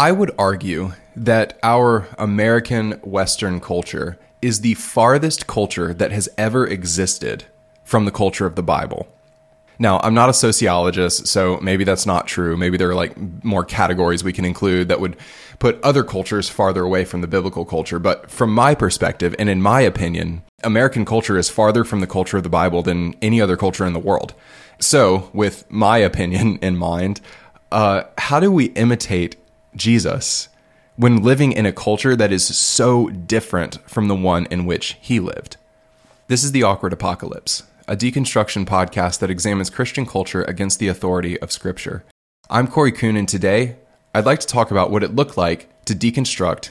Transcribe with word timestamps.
I 0.00 0.12
would 0.12 0.30
argue 0.38 0.92
that 1.14 1.58
our 1.62 2.08
American 2.16 2.92
Western 3.02 3.60
culture 3.60 4.18
is 4.40 4.62
the 4.62 4.72
farthest 4.72 5.46
culture 5.46 5.92
that 5.92 6.10
has 6.10 6.26
ever 6.38 6.66
existed 6.66 7.44
from 7.84 8.06
the 8.06 8.10
culture 8.10 8.46
of 8.46 8.54
the 8.54 8.62
Bible. 8.62 9.14
Now, 9.78 10.00
I'm 10.00 10.14
not 10.14 10.30
a 10.30 10.32
sociologist, 10.32 11.26
so 11.26 11.58
maybe 11.60 11.84
that's 11.84 12.06
not 12.06 12.26
true. 12.26 12.56
Maybe 12.56 12.78
there 12.78 12.88
are 12.88 12.94
like 12.94 13.14
more 13.44 13.62
categories 13.62 14.24
we 14.24 14.32
can 14.32 14.46
include 14.46 14.88
that 14.88 15.00
would 15.00 15.18
put 15.58 15.78
other 15.82 16.02
cultures 16.02 16.48
farther 16.48 16.82
away 16.82 17.04
from 17.04 17.20
the 17.20 17.28
biblical 17.28 17.66
culture. 17.66 17.98
But 17.98 18.30
from 18.30 18.54
my 18.54 18.74
perspective, 18.74 19.34
and 19.38 19.50
in 19.50 19.60
my 19.60 19.82
opinion, 19.82 20.44
American 20.64 21.04
culture 21.04 21.36
is 21.36 21.50
farther 21.50 21.84
from 21.84 22.00
the 22.00 22.06
culture 22.06 22.38
of 22.38 22.42
the 22.42 22.48
Bible 22.48 22.80
than 22.80 23.16
any 23.20 23.38
other 23.38 23.58
culture 23.58 23.84
in 23.84 23.92
the 23.92 23.98
world. 23.98 24.32
So, 24.78 25.28
with 25.34 25.70
my 25.70 25.98
opinion 26.10 26.58
in 26.62 26.78
mind, 26.78 27.20
uh, 27.70 28.04
how 28.16 28.40
do 28.40 28.50
we 28.50 28.66
imitate 28.70 29.36
Jesus 29.74 30.48
when 30.96 31.22
living 31.22 31.52
in 31.52 31.64
a 31.64 31.72
culture 31.72 32.14
that 32.14 32.32
is 32.32 32.44
so 32.44 33.08
different 33.08 33.78
from 33.88 34.08
the 34.08 34.14
one 34.14 34.46
in 34.46 34.66
which 34.66 34.98
he 35.00 35.20
lived? 35.20 35.56
This 36.28 36.44
is 36.44 36.52
The 36.52 36.62
Awkward 36.62 36.92
Apocalypse, 36.92 37.62
a 37.88 37.96
deconstruction 37.96 38.66
podcast 38.66 39.18
that 39.20 39.30
examines 39.30 39.70
Christian 39.70 40.06
culture 40.06 40.42
against 40.42 40.78
the 40.78 40.88
authority 40.88 41.40
of 41.40 41.50
Scripture. 41.50 42.04
I'm 42.48 42.66
Corey 42.66 42.92
Kuhn, 42.92 43.16
and 43.16 43.28
today 43.28 43.76
I'd 44.14 44.26
like 44.26 44.40
to 44.40 44.46
talk 44.46 44.70
about 44.70 44.90
what 44.90 45.02
it 45.02 45.14
looked 45.14 45.36
like 45.36 45.84
to 45.86 45.94
deconstruct 45.94 46.70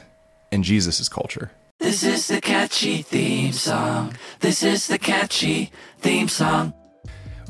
in 0.51 0.63
Jesus' 0.63 1.09
culture. 1.09 1.51
This 1.79 2.03
is 2.03 2.27
the 2.27 2.41
catchy 2.41 3.01
theme 3.01 3.53
song. 3.53 4.13
This 4.41 4.63
is 4.63 4.87
the 4.87 4.99
catchy 4.99 5.71
theme 5.99 6.27
song. 6.27 6.73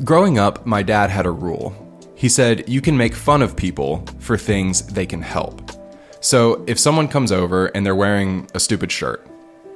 Growing 0.04 0.38
up, 0.38 0.66
my 0.66 0.84
dad 0.84 1.10
had 1.10 1.26
a 1.26 1.32
rule. 1.32 1.89
He 2.20 2.28
said, 2.28 2.68
You 2.68 2.82
can 2.82 2.98
make 2.98 3.16
fun 3.16 3.42
of 3.42 3.56
people 3.56 4.04
for 4.20 4.38
things 4.38 4.86
they 4.88 5.06
can 5.06 5.22
help. 5.22 5.72
So 6.20 6.66
if 6.68 6.78
someone 6.78 7.08
comes 7.08 7.32
over 7.32 7.68
and 7.68 7.86
they're 7.86 7.96
wearing 7.96 8.46
a 8.54 8.60
stupid 8.60 8.92
shirt, 8.92 9.26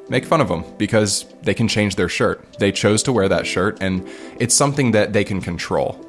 make 0.09 0.25
fun 0.25 0.41
of 0.41 0.50
them 0.50 0.66
because 0.77 1.23
they 1.41 1.53
can 1.53 1.69
change 1.69 1.95
their 1.95 2.09
shirt. 2.09 2.45
They 2.59 2.73
chose 2.73 3.02
to 3.03 3.13
wear 3.13 3.30
that 3.30 3.47
shirt 3.47 3.81
and 3.81 4.05
it's 4.41 4.53
something 4.53 4.91
that 4.91 5.13
they 5.13 5.23
can 5.23 5.39
control. 5.39 6.05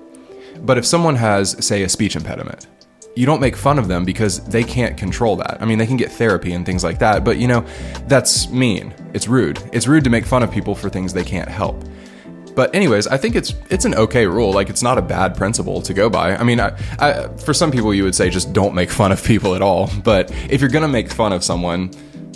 But 0.58 0.76
if 0.76 0.84
someone 0.84 1.14
has, 1.14 1.64
say, 1.64 1.84
a 1.84 1.88
speech 1.88 2.16
impediment, 2.16 2.66
you 3.14 3.26
don't 3.26 3.40
make 3.40 3.54
fun 3.54 3.78
of 3.78 3.86
them 3.86 4.04
because 4.04 4.44
they 4.44 4.64
can't 4.64 4.96
control 4.96 5.36
that. 5.36 5.58
I 5.60 5.66
mean, 5.66 5.78
they 5.78 5.86
can 5.86 5.96
get 5.96 6.10
therapy 6.10 6.52
and 6.52 6.66
things 6.66 6.82
like 6.82 6.98
that, 6.98 7.24
but 7.24 7.36
you 7.36 7.46
know, 7.46 7.64
that's 8.08 8.50
mean. 8.50 8.92
It's 9.12 9.28
rude. 9.28 9.62
It's 9.72 9.86
rude 9.86 10.02
to 10.02 10.10
make 10.10 10.26
fun 10.26 10.42
of 10.42 10.50
people 10.50 10.74
for 10.74 10.90
things 10.90 11.12
they 11.12 11.22
can't 11.22 11.48
help. 11.48 11.84
But 12.54 12.74
anyways, 12.74 13.06
I 13.06 13.16
think 13.16 13.34
it's 13.34 13.54
it's 13.70 13.84
an 13.84 13.94
okay 13.94 14.26
rule. 14.26 14.52
Like 14.52 14.70
it's 14.70 14.82
not 14.82 14.98
a 14.98 15.02
bad 15.02 15.36
principle 15.36 15.82
to 15.82 15.94
go 15.94 16.08
by. 16.08 16.36
I 16.36 16.44
mean, 16.44 16.60
I, 16.60 16.76
I, 16.98 17.28
for 17.38 17.52
some 17.52 17.70
people 17.70 17.92
you 17.92 18.04
would 18.04 18.14
say 18.14 18.30
just 18.30 18.52
don't 18.52 18.74
make 18.74 18.90
fun 18.90 19.12
of 19.12 19.22
people 19.24 19.54
at 19.54 19.62
all. 19.62 19.90
But 20.02 20.30
if 20.50 20.60
you're 20.60 20.70
gonna 20.70 20.88
make 20.88 21.10
fun 21.10 21.32
of 21.32 21.42
someone, 21.42 21.90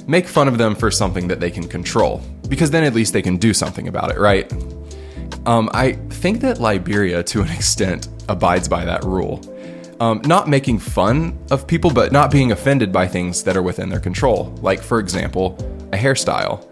make 0.07 0.27
fun 0.27 0.49
of 0.49 0.59
them 0.59 0.75
for 0.75 0.91
something 0.91 1.29
that 1.29 1.41
they 1.41 1.51
can 1.51 1.69
control, 1.69 2.21
because 2.49 2.71
then 2.71 2.85
at 2.85 2.95
least 2.95 3.13
they 3.13 3.23
can 3.23 3.37
do 3.37 3.55
something 3.55 3.87
about 3.87 4.11
it, 4.11 4.19
right? 4.19 4.53
Um, 5.47 5.71
I 5.73 5.93
think 5.93 6.41
that 6.41 6.61
Liberia, 6.61 7.23
to 7.23 7.43
an 7.43 7.49
extent, 7.53 8.09
abides 8.29 8.69
by 8.69 8.85
that 8.85 9.05
rule. 9.05 9.41
Um, 10.01 10.21
not 10.25 10.49
making 10.49 10.79
fun 10.79 11.37
of 11.51 11.67
people, 11.67 11.91
but 11.91 12.13
not 12.13 12.31
being 12.31 12.53
offended 12.53 12.93
by 12.93 13.09
things 13.09 13.43
that 13.43 13.57
are 13.57 13.63
within 13.63 13.89
their 13.89 13.99
control. 13.99 14.55
Like, 14.63 14.81
for 14.81 15.01
example, 15.01 15.57
a 15.93 15.97
hairstyle. 15.97 16.65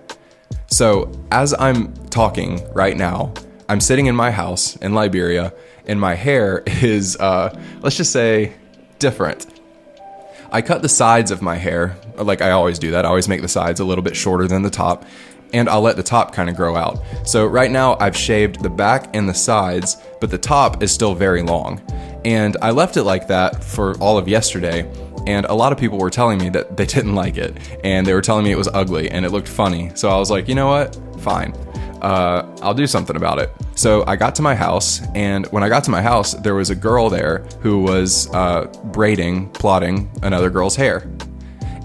So, 0.69 1.13
as 1.31 1.55
I'm 1.59 1.95
talking 2.09 2.67
right 2.73 2.97
now, 2.97 3.33
I'm 3.69 3.81
sitting 3.81 4.07
in 4.07 4.17
my 4.17 4.31
house 4.31 4.77
in 4.77 4.95
Liberia, 4.95 5.53
and 5.87 6.01
my 6.01 6.15
hair 6.15 6.63
is, 6.67 7.17
uh, 7.17 7.57
let's 7.81 7.97
just 7.97 8.13
say, 8.13 8.55
different. 8.99 9.47
I 10.51 10.63
cut 10.63 10.83
the 10.83 10.89
sides 10.89 11.31
of 11.31 11.43
my 11.43 11.57
hair, 11.57 11.97
like 12.17 12.41
I 12.41 12.51
always 12.51 12.79
do 12.79 12.93
that. 12.93 13.05
I 13.05 13.09
always 13.09 13.29
make 13.29 13.43
the 13.43 13.49
sides 13.49 13.81
a 13.81 13.85
little 13.85 14.03
bit 14.03 14.17
shorter 14.17 14.49
than 14.49 14.63
the 14.63 14.71
top, 14.71 15.05
and 15.53 15.69
I'll 15.69 15.83
let 15.83 15.97
the 15.97 16.03
top 16.03 16.33
kind 16.35 16.51
of 16.51 16.57
grow 16.57 16.77
out. 16.77 17.01
So, 17.25 17.47
right 17.47 17.71
now, 17.71 17.97
I've 18.01 18.17
shaved 18.17 18.63
the 18.63 18.71
back 18.71 19.15
and 19.15 19.29
the 19.29 19.35
sides, 19.35 19.97
but 20.21 20.31
the 20.31 20.39
top 20.39 20.83
is 20.83 20.91
still 20.93 21.15
very 21.15 21.43
long. 21.43 21.81
And 22.25 22.57
I 22.61 22.73
left 22.73 22.97
it 22.97 23.05
like 23.05 23.29
that 23.29 23.63
for 23.63 23.97
all 23.99 24.19
of 24.19 24.27
yesterday 24.27 24.91
and 25.27 25.45
a 25.47 25.55
lot 25.55 25.73
of 25.73 25.79
people 25.79 25.99
were 25.99 26.11
telling 26.11 26.39
me 26.39 26.49
that 26.51 26.77
they 26.77 26.87
didn't 26.97 27.15
like 27.15 27.37
it. 27.37 27.57
And 27.85 28.07
they 28.07 28.15
were 28.15 28.23
telling 28.23 28.45
me 28.45 28.53
it 28.53 28.59
was 28.59 28.69
ugly 28.69 29.11
and 29.11 29.25
it 29.25 29.31
looked 29.31 29.49
funny. 29.49 29.91
So 29.95 30.09
i 30.09 30.17
was 30.17 30.31
like 30.31 30.49
you 30.49 30.55
know 30.55 30.69
what? 30.69 30.99
Fine. 31.21 31.53
Uh, 32.03 32.57
i'll 32.63 32.75
do 32.75 32.87
something 32.87 33.17
about 33.17 33.39
it. 33.39 33.51
So 33.75 34.05
i 34.07 34.17
got 34.17 34.35
to 34.37 34.43
my 34.43 34.55
house. 34.55 35.03
And 35.15 35.47
when 35.47 35.63
i 35.63 35.69
got 35.69 35.85
to 35.85 35.91
my 35.91 36.03
house 36.03 36.35
there 36.35 36.55
was 36.55 36.71
a 36.71 36.75
girl 36.75 37.11
there 37.11 37.39
who 37.61 37.83
was 37.83 38.33
uh, 38.35 38.67
braiding 38.85 39.51
plotting 39.51 40.11
another 40.23 40.51
girl's 40.51 40.77
hair. 40.77 41.11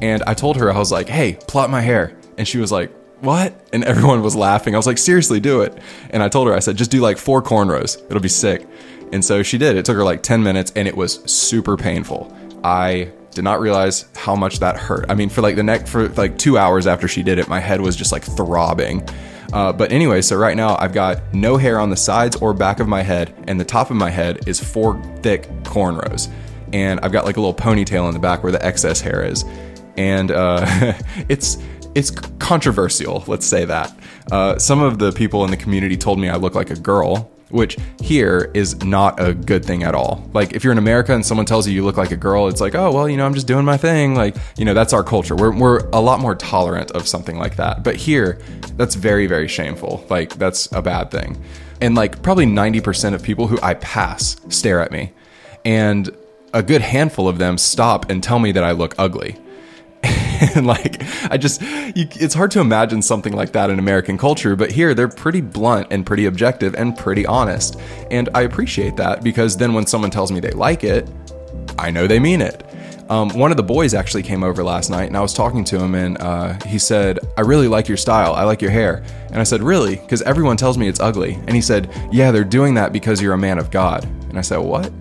And 0.01 0.23
i 0.23 0.33
told 0.33 0.57
her 0.57 0.71
i 0.71 0.77
was 0.77 0.91
like 0.91 1.09
hey 1.09 1.37
plot 1.47 1.69
my 1.69 1.81
hair. 1.81 2.17
And 2.37 2.47
she 2.47 2.57
was 2.57 2.71
like 2.71 2.91
what? 3.21 3.69
And 3.71 3.83
everyone 3.83 4.23
was 4.23 4.35
laughing. 4.35 4.73
I 4.73 4.77
was 4.77 4.87
like 4.87 4.97
seriously 4.97 5.39
do 5.39 5.61
it. 5.61 5.77
And 6.11 6.21
i 6.23 6.29
told 6.29 6.47
her 6.47 6.53
i 6.53 6.59
said 6.59 6.77
just 6.77 6.91
do 6.91 7.01
like 7.01 7.17
four 7.17 7.41
cornrows. 7.41 8.03
It'll 8.05 8.21
be 8.21 8.29
sick. 8.29 8.67
And 9.13 9.25
so 9.25 9.43
she 9.43 9.57
did. 9.57 9.75
It 9.75 9.83
took 9.83 9.97
her 9.97 10.05
like 10.05 10.23
10 10.23 10.41
minutes 10.41 10.71
and 10.75 10.87
it 10.87 10.95
was 10.95 11.21
super 11.29 11.75
painful. 11.75 12.33
I 12.63 13.11
did 13.31 13.43
not 13.43 13.59
realize 13.59 14.05
how 14.15 14.35
much 14.35 14.59
that 14.59 14.77
hurt. 14.77 15.05
I 15.09 15.15
mean, 15.15 15.29
for 15.29 15.41
like 15.41 15.55
the 15.55 15.63
neck 15.63 15.87
for 15.87 16.09
like 16.09 16.37
two 16.37 16.57
hours 16.57 16.87
after 16.87 17.07
she 17.07 17.23
did 17.23 17.39
it, 17.39 17.47
my 17.47 17.59
head 17.59 17.81
was 17.81 17.95
just 17.95 18.11
like 18.11 18.23
throbbing. 18.23 19.07
Uh, 19.53 19.73
but 19.73 19.91
anyway, 19.91 20.21
so 20.21 20.37
right 20.37 20.55
now 20.55 20.77
I've 20.77 20.93
got 20.93 21.33
no 21.33 21.57
hair 21.57 21.79
on 21.79 21.89
the 21.89 21.97
sides 21.97 22.35
or 22.37 22.53
back 22.53 22.79
of 22.79 22.87
my 22.87 23.01
head, 23.01 23.33
and 23.47 23.59
the 23.59 23.65
top 23.65 23.89
of 23.89 23.97
my 23.97 24.09
head 24.09 24.47
is 24.47 24.61
four 24.61 25.01
thick 25.21 25.43
cornrows, 25.63 26.31
and 26.71 26.99
I've 27.01 27.11
got 27.11 27.25
like 27.25 27.37
a 27.37 27.41
little 27.41 27.53
ponytail 27.53 28.07
in 28.07 28.13
the 28.13 28.19
back 28.19 28.43
where 28.43 28.51
the 28.51 28.65
excess 28.65 29.01
hair 29.01 29.23
is, 29.23 29.43
and 29.97 30.31
uh, 30.31 30.65
it's 31.29 31.57
it's 31.95 32.11
controversial. 32.11 33.23
Let's 33.27 33.45
say 33.45 33.65
that. 33.65 33.93
Uh, 34.31 34.57
some 34.57 34.81
of 34.81 34.99
the 34.99 35.11
people 35.11 35.43
in 35.43 35.51
the 35.51 35.57
community 35.57 35.97
told 35.97 36.19
me 36.19 36.29
I 36.29 36.37
look 36.37 36.55
like 36.55 36.69
a 36.69 36.79
girl, 36.79 37.29
which 37.51 37.77
here 38.01 38.51
is 38.53 38.83
not 38.83 39.19
a 39.19 39.33
good 39.33 39.63
thing 39.65 39.83
at 39.83 39.95
all. 39.95 40.29
Like 40.33 40.53
if 40.53 40.63
you're 40.63 40.71
in 40.71 40.77
America 40.77 41.13
and 41.13 41.25
someone 41.25 41.45
tells 41.45 41.67
you 41.67 41.73
you 41.73 41.83
look 41.83 41.97
like 41.97 42.11
a 42.11 42.17
girl, 42.17 42.47
it's 42.47 42.61
like, 42.61 42.75
oh 42.75 42.91
well, 42.91 43.07
you 43.07 43.17
know, 43.17 43.25
I'm 43.25 43.33
just 43.33 43.47
doing 43.47 43.65
my 43.65 43.77
thing. 43.77 44.15
Like 44.15 44.35
you 44.57 44.65
know, 44.65 44.73
that's 44.73 44.93
our 44.93 45.03
culture. 45.03 45.35
We're 45.35 45.55
we're 45.55 45.79
a 45.89 46.01
lot 46.01 46.19
more 46.19 46.35
tolerant 46.35 46.91
of 46.91 47.07
something 47.07 47.37
like 47.37 47.57
that. 47.57 47.83
But 47.83 47.95
here, 47.95 48.39
that's 48.77 48.95
very 48.95 49.27
very 49.27 49.47
shameful. 49.47 50.05
Like 50.09 50.35
that's 50.35 50.71
a 50.71 50.81
bad 50.81 51.11
thing. 51.11 51.41
And 51.81 51.95
like 51.95 52.21
probably 52.21 52.45
90% 52.45 53.15
of 53.15 53.23
people 53.23 53.47
who 53.47 53.59
I 53.63 53.73
pass 53.73 54.35
stare 54.49 54.81
at 54.81 54.91
me, 54.91 55.11
and 55.65 56.09
a 56.53 56.61
good 56.61 56.81
handful 56.81 57.27
of 57.27 57.37
them 57.37 57.57
stop 57.57 58.09
and 58.09 58.23
tell 58.23 58.39
me 58.39 58.51
that 58.51 58.63
I 58.63 58.71
look 58.71 58.95
ugly. 58.97 59.37
and 60.55 60.65
like 60.65 61.01
i 61.31 61.37
just 61.37 61.61
you, 61.61 62.07
it's 62.13 62.33
hard 62.33 62.49
to 62.51 62.59
imagine 62.59 63.01
something 63.01 63.33
like 63.33 63.51
that 63.51 63.69
in 63.69 63.77
american 63.77 64.17
culture 64.17 64.55
but 64.55 64.71
here 64.71 64.93
they're 64.93 65.07
pretty 65.07 65.41
blunt 65.41 65.87
and 65.91 66.05
pretty 66.05 66.25
objective 66.25 66.73
and 66.75 66.97
pretty 66.97 67.25
honest. 67.25 67.79
And 68.09 68.29
i 68.33 68.41
appreciate 68.41 68.95
that 68.97 69.23
because 69.23 69.55
then 69.55 69.73
when 69.73 69.85
someone 69.85 70.11
tells 70.11 70.31
me 70.31 70.39
they 70.39 70.51
like 70.51 70.83
it 70.83 71.09
i 71.77 71.91
know 71.91 72.07
they 72.07 72.19
mean 72.19 72.41
it. 72.41 72.63
Um, 73.09 73.29
one 73.31 73.51
of 73.51 73.57
the 73.57 73.63
boys 73.63 73.93
actually 73.93 74.23
came 74.23 74.41
over 74.41 74.63
last 74.63 74.89
night 74.89 75.05
and 75.05 75.17
i 75.17 75.21
was 75.21 75.33
talking 75.33 75.63
to 75.65 75.79
him 75.79 75.95
and 75.95 76.17
uh, 76.17 76.57
he 76.65 76.79
said 76.79 77.19
i 77.37 77.41
really 77.41 77.67
like 77.67 77.87
your 77.87 77.97
style. 77.97 78.33
I 78.33 78.43
like 78.43 78.61
your 78.61 78.71
hair. 78.71 79.03
And 79.27 79.37
i 79.37 79.43
said 79.43 79.61
really? 79.61 79.97
Because 79.97 80.21
everyone 80.23 80.57
tells 80.57 80.77
me 80.77 80.87
it's 80.87 80.99
ugly. 80.99 81.35
And 81.47 81.51
he 81.51 81.61
said 81.61 81.89
yeah 82.11 82.31
they're 82.31 82.43
doing 82.43 82.73
that 82.75 82.91
because 82.93 83.21
you're 83.21 83.33
a 83.33 83.37
man 83.37 83.59
of 83.59 83.69
god. 83.69 84.05
And 84.29 84.39
i 84.39 84.41
said 84.41 84.57
what? 84.57 84.91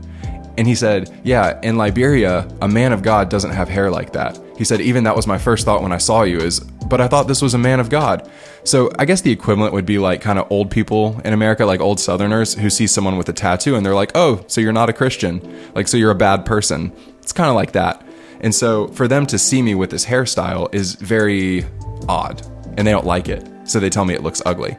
And 0.60 0.68
he 0.68 0.74
said, 0.74 1.10
Yeah, 1.24 1.58
in 1.62 1.76
Liberia, 1.78 2.46
a 2.60 2.68
man 2.68 2.92
of 2.92 3.02
God 3.02 3.30
doesn't 3.30 3.50
have 3.50 3.66
hair 3.66 3.90
like 3.90 4.12
that. 4.12 4.38
He 4.60 4.66
said, 4.66 4.82
Even 4.82 5.04
that 5.04 5.16
was 5.16 5.26
my 5.26 5.38
first 5.38 5.65
thought 5.65 5.81
when 5.81 5.91
I 5.91 5.97
saw 5.97 6.22
you, 6.22 6.37
is, 6.37 6.60
but 6.60 7.00
I 7.00 7.09
thought 7.09 7.26
this 7.26 7.41
was 7.41 7.54
a 7.54 7.59
man 7.59 7.81
of 7.81 7.88
God. 7.88 8.31
So 8.62 8.91
I 8.98 9.06
guess 9.06 9.22
the 9.22 9.32
equivalent 9.32 9.72
would 9.72 9.87
be 9.87 9.98
like 9.98 10.21
kind 10.21 10.38
of 10.38 10.53
old 10.53 10.71
people 10.71 11.19
in 11.25 11.32
America, 11.32 11.65
like 11.65 11.81
old 11.81 11.98
Southerners 11.98 12.53
who 12.53 12.69
see 12.69 12.87
someone 12.87 13.16
with 13.16 13.26
a 13.31 13.32
tattoo 13.32 13.75
and 13.75 13.87
they're 13.87 13.94
like, 13.94 14.12
Oh, 14.15 14.44
so 14.49 14.60
you're 14.60 14.75
not 14.75 14.91
a 14.91 14.93
Christian. 14.93 15.41
Like, 15.75 15.88
so 15.88 15.97
you're 15.97 16.10
a 16.10 16.15
bad 16.15 16.44
person. 16.44 16.93
It's 17.22 17.32
kind 17.32 17.49
of 17.49 17.56
like 17.56 17.72
that. 17.72 18.04
And 18.43 18.54
so 18.54 18.88
for 18.88 19.09
them 19.09 19.25
to 19.28 19.38
see 19.38 19.62
me 19.62 19.75
with 19.75 19.88
this 19.88 20.05
hairstyle 20.05 20.75
is 20.75 20.94
very 20.94 21.64
odd 22.06 22.46
and 22.76 22.87
they 22.87 22.93
don't 22.93 23.06
like 23.06 23.31
it. 23.31 23.49
So 23.64 23.81
they 23.81 23.88
tell 23.88 24.05
me 24.05 24.12
it 24.12 24.23
looks 24.23 24.43
ugly. 24.44 24.76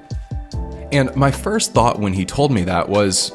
And 0.91 1.15
my 1.15 1.31
first 1.31 1.73
thought 1.73 1.97
when 1.99 2.13
he 2.13 2.23
told 2.23 2.51
me 2.51 2.61
that 2.65 2.87
was, 2.87 3.31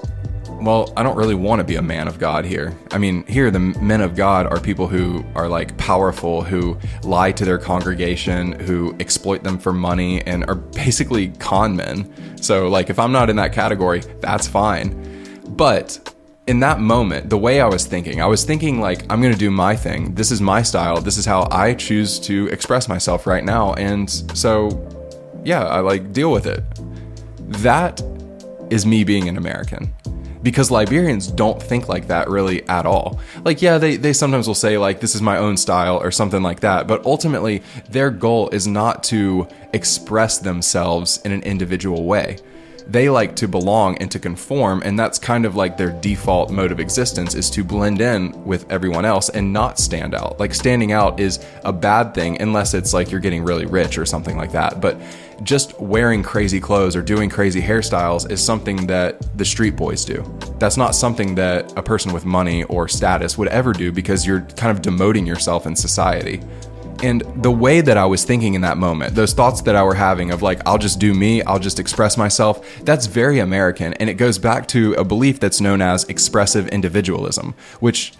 well, 0.60 0.92
I 0.96 1.02
don't 1.02 1.16
really 1.16 1.34
want 1.34 1.60
to 1.60 1.64
be 1.64 1.76
a 1.76 1.82
man 1.82 2.08
of 2.08 2.18
God 2.18 2.44
here. 2.44 2.76
I 2.90 2.98
mean, 2.98 3.26
here, 3.26 3.50
the 3.50 3.60
men 3.60 4.00
of 4.00 4.16
God 4.16 4.46
are 4.46 4.58
people 4.58 4.86
who 4.86 5.24
are 5.34 5.48
like 5.48 5.76
powerful, 5.76 6.42
who 6.42 6.78
lie 7.02 7.32
to 7.32 7.44
their 7.44 7.58
congregation, 7.58 8.52
who 8.60 8.96
exploit 8.98 9.42
them 9.42 9.58
for 9.58 9.72
money, 9.72 10.22
and 10.22 10.44
are 10.48 10.54
basically 10.54 11.28
con 11.28 11.76
men. 11.76 12.12
So, 12.40 12.68
like, 12.68 12.90
if 12.90 12.98
I'm 12.98 13.12
not 13.12 13.30
in 13.30 13.36
that 13.36 13.52
category, 13.52 14.00
that's 14.20 14.46
fine. 14.46 15.40
But 15.48 16.14
in 16.46 16.60
that 16.60 16.80
moment, 16.80 17.28
the 17.28 17.38
way 17.38 17.60
I 17.60 17.66
was 17.66 17.86
thinking, 17.86 18.20
I 18.22 18.26
was 18.26 18.44
thinking, 18.44 18.80
like, 18.80 19.02
I'm 19.10 19.20
going 19.20 19.32
to 19.32 19.38
do 19.38 19.50
my 19.50 19.76
thing. 19.76 20.14
This 20.14 20.30
is 20.30 20.40
my 20.40 20.62
style. 20.62 21.00
This 21.00 21.18
is 21.18 21.26
how 21.26 21.48
I 21.50 21.74
choose 21.74 22.18
to 22.20 22.46
express 22.48 22.88
myself 22.88 23.26
right 23.26 23.44
now. 23.44 23.74
And 23.74 24.10
so, 24.36 24.70
yeah, 25.44 25.64
I 25.64 25.80
like 25.80 26.12
deal 26.12 26.32
with 26.32 26.46
it. 26.46 26.62
That 27.62 28.02
is 28.70 28.86
me 28.86 29.04
being 29.04 29.28
an 29.28 29.36
American 29.36 29.92
because 30.46 30.70
Liberians 30.70 31.26
don't 31.26 31.60
think 31.60 31.88
like 31.88 32.06
that 32.06 32.30
really 32.30 32.62
at 32.68 32.86
all. 32.86 33.18
Like, 33.44 33.62
yeah, 33.62 33.78
they, 33.78 33.96
they 33.96 34.12
sometimes 34.12 34.46
will 34.46 34.54
say, 34.54 34.78
like, 34.78 35.00
this 35.00 35.16
is 35.16 35.20
my 35.20 35.38
own 35.38 35.56
style 35.56 36.00
or 36.00 36.12
something 36.12 36.40
like 36.40 36.60
that, 36.60 36.86
but 36.86 37.04
ultimately, 37.04 37.64
their 37.90 38.10
goal 38.10 38.48
is 38.50 38.64
not 38.64 39.02
to 39.04 39.48
express 39.72 40.38
themselves 40.38 41.20
in 41.24 41.32
an 41.32 41.42
individual 41.42 42.04
way 42.04 42.36
they 42.88 43.08
like 43.08 43.34
to 43.34 43.48
belong 43.48 43.98
and 43.98 44.12
to 44.12 44.18
conform 44.20 44.80
and 44.84 44.96
that's 44.96 45.18
kind 45.18 45.44
of 45.44 45.56
like 45.56 45.76
their 45.76 45.90
default 46.00 46.50
mode 46.50 46.70
of 46.70 46.78
existence 46.78 47.34
is 47.34 47.50
to 47.50 47.64
blend 47.64 48.00
in 48.00 48.44
with 48.44 48.70
everyone 48.70 49.04
else 49.04 49.28
and 49.28 49.52
not 49.52 49.76
stand 49.76 50.14
out 50.14 50.38
like 50.38 50.54
standing 50.54 50.92
out 50.92 51.18
is 51.18 51.44
a 51.64 51.72
bad 51.72 52.14
thing 52.14 52.40
unless 52.40 52.74
it's 52.74 52.94
like 52.94 53.10
you're 53.10 53.18
getting 53.18 53.42
really 53.42 53.66
rich 53.66 53.98
or 53.98 54.06
something 54.06 54.36
like 54.36 54.52
that 54.52 54.80
but 54.80 55.00
just 55.42 55.78
wearing 55.80 56.22
crazy 56.22 56.60
clothes 56.60 56.96
or 56.96 57.02
doing 57.02 57.28
crazy 57.28 57.60
hairstyles 57.60 58.30
is 58.30 58.42
something 58.42 58.86
that 58.86 59.36
the 59.36 59.44
street 59.44 59.76
boys 59.76 60.04
do 60.04 60.24
that's 60.58 60.76
not 60.76 60.94
something 60.94 61.34
that 61.34 61.76
a 61.76 61.82
person 61.82 62.12
with 62.12 62.24
money 62.24 62.64
or 62.64 62.88
status 62.88 63.36
would 63.36 63.48
ever 63.48 63.72
do 63.72 63.92
because 63.92 64.26
you're 64.26 64.40
kind 64.40 64.76
of 64.76 64.82
demoting 64.82 65.26
yourself 65.26 65.66
in 65.66 65.76
society 65.76 66.40
and 67.02 67.22
the 67.42 67.50
way 67.50 67.80
that 67.80 67.96
I 67.96 68.06
was 68.06 68.24
thinking 68.24 68.54
in 68.54 68.62
that 68.62 68.78
moment, 68.78 69.14
those 69.14 69.32
thoughts 69.32 69.60
that 69.62 69.76
I 69.76 69.82
were 69.82 69.94
having 69.94 70.30
of 70.30 70.42
like, 70.42 70.66
I'll 70.66 70.78
just 70.78 70.98
do 70.98 71.12
me, 71.12 71.42
I'll 71.42 71.58
just 71.58 71.78
express 71.78 72.16
myself, 72.16 72.84
that's 72.84 73.06
very 73.06 73.38
American. 73.38 73.92
And 73.94 74.08
it 74.08 74.14
goes 74.14 74.38
back 74.38 74.66
to 74.68 74.94
a 74.94 75.04
belief 75.04 75.38
that's 75.38 75.60
known 75.60 75.82
as 75.82 76.04
expressive 76.04 76.68
individualism, 76.68 77.54
which 77.80 78.14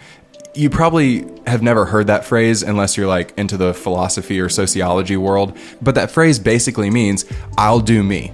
you 0.57 0.71
probably 0.71 1.27
have 1.47 1.63
never 1.63 1.85
heard 1.85 2.07
that 2.07 2.25
phrase 2.25 2.63
unless 2.63 2.97
you're 2.97 3.07
like 3.07 3.37
into 3.39 3.57
the 3.57 3.75
philosophy 3.75 4.41
or 4.41 4.49
sociology 4.49 5.17
world. 5.17 5.57
But 5.83 5.95
that 5.97 6.11
phrase 6.11 6.39
basically 6.39 6.91
means, 6.91 7.25
I'll 7.59 7.81
do 7.81 8.03
me. 8.03 8.33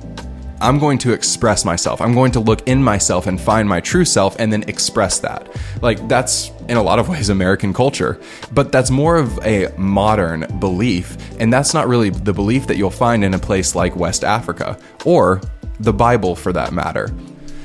I'm 0.61 0.79
going 0.79 0.99
to 0.99 1.13
express 1.13 1.65
myself. 1.65 2.01
I'm 2.01 2.15
going 2.15 2.31
to 2.33 2.41
look 2.41 2.69
in 2.69 2.81
myself 2.85 3.27
and 3.27 3.41
find 3.41 3.69
my 3.69 3.81
true 3.81 4.05
self 4.05 4.37
and 4.39 4.53
then 4.53 4.63
express 4.69 5.19
that. 5.19 5.49
Like, 5.83 6.07
that's 6.07 6.53
in 6.69 6.77
a 6.77 6.83
lot 6.83 7.01
of 7.01 7.09
ways 7.09 7.31
American 7.31 7.75
culture, 7.75 8.21
but 8.53 8.71
that's 8.71 8.89
more 8.89 9.17
of 9.17 9.45
a 9.45 9.75
modern 9.77 10.47
belief. 10.61 11.17
And 11.41 11.53
that's 11.53 11.75
not 11.75 11.89
really 11.89 12.11
the 12.11 12.33
belief 12.33 12.69
that 12.69 12.77
you'll 12.77 12.91
find 12.91 13.25
in 13.25 13.35
a 13.35 13.41
place 13.41 13.75
like 13.75 13.97
West 13.97 14.23
Africa 14.23 14.79
or 15.05 15.41
the 15.81 15.93
Bible 15.93 16.37
for 16.37 16.53
that 16.53 16.73
matter. 16.73 17.13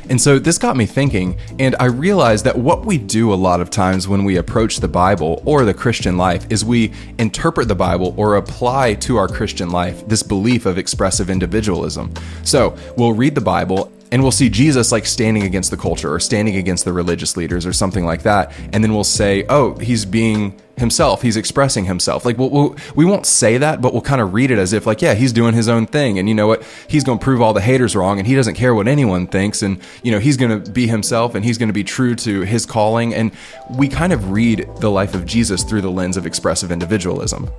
And 0.09 0.21
so 0.21 0.39
this 0.39 0.57
got 0.57 0.77
me 0.77 0.85
thinking, 0.85 1.37
and 1.59 1.75
I 1.79 1.85
realized 1.85 2.45
that 2.45 2.57
what 2.57 2.85
we 2.85 2.97
do 2.97 3.33
a 3.33 3.35
lot 3.35 3.59
of 3.59 3.69
times 3.69 4.07
when 4.07 4.23
we 4.23 4.37
approach 4.37 4.77
the 4.77 4.87
Bible 4.87 5.41
or 5.45 5.65
the 5.65 5.73
Christian 5.73 6.17
life 6.17 6.45
is 6.49 6.63
we 6.63 6.93
interpret 7.17 7.67
the 7.67 7.75
Bible 7.75 8.13
or 8.17 8.35
apply 8.35 8.93
to 8.95 9.17
our 9.17 9.27
Christian 9.27 9.69
life 9.69 10.07
this 10.07 10.23
belief 10.23 10.65
of 10.65 10.77
expressive 10.77 11.29
individualism. 11.29 12.13
So 12.43 12.77
we'll 12.95 13.13
read 13.13 13.35
the 13.35 13.41
Bible 13.41 13.91
and 14.11 14.21
we'll 14.21 14.31
see 14.31 14.49
Jesus 14.49 14.91
like 14.91 15.05
standing 15.05 15.43
against 15.43 15.71
the 15.71 15.77
culture 15.77 16.13
or 16.13 16.19
standing 16.19 16.55
against 16.55 16.85
the 16.85 16.93
religious 16.93 17.35
leaders 17.35 17.65
or 17.65 17.73
something 17.73 18.05
like 18.05 18.23
that. 18.23 18.53
And 18.71 18.83
then 18.83 18.93
we'll 18.93 19.03
say, 19.03 19.45
oh, 19.49 19.75
he's 19.79 20.05
being 20.05 20.59
himself. 20.77 21.21
He's 21.21 21.35
expressing 21.35 21.85
himself. 21.85 22.23
Like 22.23 22.37
we'll, 22.37 22.49
we'll, 22.49 22.75
we 22.95 23.03
won't 23.03 23.25
say 23.25 23.57
that, 23.57 23.81
but 23.81 23.93
we'll 23.93 24.01
kind 24.01 24.21
of 24.21 24.33
read 24.33 24.51
it 24.51 24.59
as 24.59 24.73
if 24.73 24.85
like, 24.85 25.01
yeah, 25.01 25.13
he's 25.13 25.33
doing 25.33 25.53
his 25.53 25.67
own 25.67 25.87
thing. 25.87 26.19
And 26.19 26.29
you 26.29 26.35
know 26.35 26.47
what? 26.47 26.63
He's 26.87 27.03
going 27.03 27.19
to 27.19 27.23
prove 27.23 27.41
all 27.41 27.53
the 27.53 27.61
haters 27.61 27.95
wrong 27.95 28.19
and 28.19 28.27
he 28.27 28.35
doesn't 28.35 28.55
care 28.55 28.73
what 28.73 28.87
anyone 28.87 29.27
thinks. 29.27 29.61
And, 29.61 29.81
you 30.03 30.11
know, 30.11 30.19
he's 30.19 30.37
going 30.37 30.63
to 30.63 30.71
be 30.71 30.87
himself 30.87 31.35
and 31.35 31.43
he's 31.43 31.57
going 31.57 31.69
to 31.69 31.73
be 31.73 31.83
true 31.83 32.15
to 32.15 32.41
his 32.41 32.65
calling. 32.65 33.13
And 33.13 33.31
we 33.71 33.89
kind 33.89 34.13
of 34.13 34.31
read 34.31 34.69
the 34.79 34.91
life 34.91 35.15
of 35.15 35.25
Jesus 35.25 35.63
through 35.63 35.81
the 35.81 35.91
lens 35.91 36.15
of 36.15 36.25
expressive 36.25 36.71
individualism. 36.71 37.49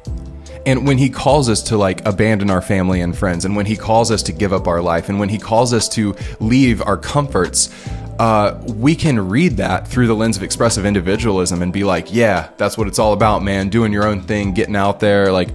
And 0.69 0.87
when 0.87 0.99
he 0.99 1.09
calls 1.09 1.49
us 1.49 1.63
to 1.63 1.79
like 1.79 2.07
abandon 2.07 2.51
our 2.51 2.61
family 2.61 3.01
and 3.01 3.17
friends, 3.17 3.47
and 3.47 3.57
when 3.57 3.65
he 3.65 3.75
calls 3.75 4.11
us 4.11 4.23
to 4.25 4.33
give 4.33 4.53
up 4.53 4.69
our 4.69 4.83
life, 4.83 5.09
and 5.09 5.19
when 5.19 5.31
he 5.31 5.39
calls 5.39 5.73
us 5.73 5.89
to 5.91 6.15
leave 6.41 6.83
our 6.83 6.99
comforts, 6.99 7.71
uh, 8.19 8.63
we 8.67 8.95
can 8.95 9.31
read 9.31 9.57
that 9.57 9.89
through 9.89 10.07
the 10.09 10.15
lens 10.15 10.37
of 10.37 10.43
expressive 10.43 10.85
individualism 10.85 11.63
and 11.63 11.73
be 11.73 11.85
like, 11.85 12.13
yeah, 12.13 12.51
that's 12.59 12.77
what 12.77 12.87
it's 12.87 12.99
all 12.99 13.15
about, 13.15 13.43
man. 13.43 13.71
Doing 13.71 13.95
your 13.95 14.05
own 14.05 14.21
thing, 14.21 14.53
getting 14.53 14.77
out 14.77 15.01
there, 15.01 15.33
like 15.33 15.49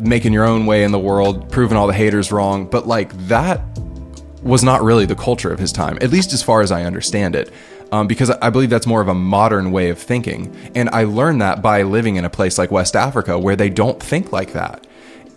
making 0.00 0.32
your 0.32 0.44
own 0.44 0.66
way 0.66 0.82
in 0.82 0.90
the 0.90 0.98
world, 0.98 1.48
proving 1.48 1.76
all 1.76 1.86
the 1.86 1.94
haters 1.94 2.32
wrong. 2.32 2.66
But 2.66 2.88
like 2.88 3.16
that 3.28 3.60
was 4.42 4.64
not 4.64 4.82
really 4.82 5.06
the 5.06 5.14
culture 5.14 5.52
of 5.52 5.60
his 5.60 5.70
time, 5.70 5.96
at 6.00 6.10
least 6.10 6.32
as 6.32 6.42
far 6.42 6.60
as 6.62 6.72
I 6.72 6.82
understand 6.82 7.36
it 7.36 7.52
um, 7.92 8.06
because 8.06 8.30
I 8.30 8.50
believe 8.50 8.70
that's 8.70 8.86
more 8.86 9.00
of 9.00 9.08
a 9.08 9.14
modern 9.14 9.72
way 9.72 9.90
of 9.90 9.98
thinking. 9.98 10.54
And 10.74 10.88
I 10.90 11.04
learned 11.04 11.40
that 11.42 11.62
by 11.62 11.82
living 11.82 12.16
in 12.16 12.24
a 12.24 12.30
place 12.30 12.58
like 12.58 12.70
West 12.70 12.96
Africa 12.96 13.38
where 13.38 13.56
they 13.56 13.70
don't 13.70 14.02
think 14.02 14.32
like 14.32 14.52
that. 14.52 14.86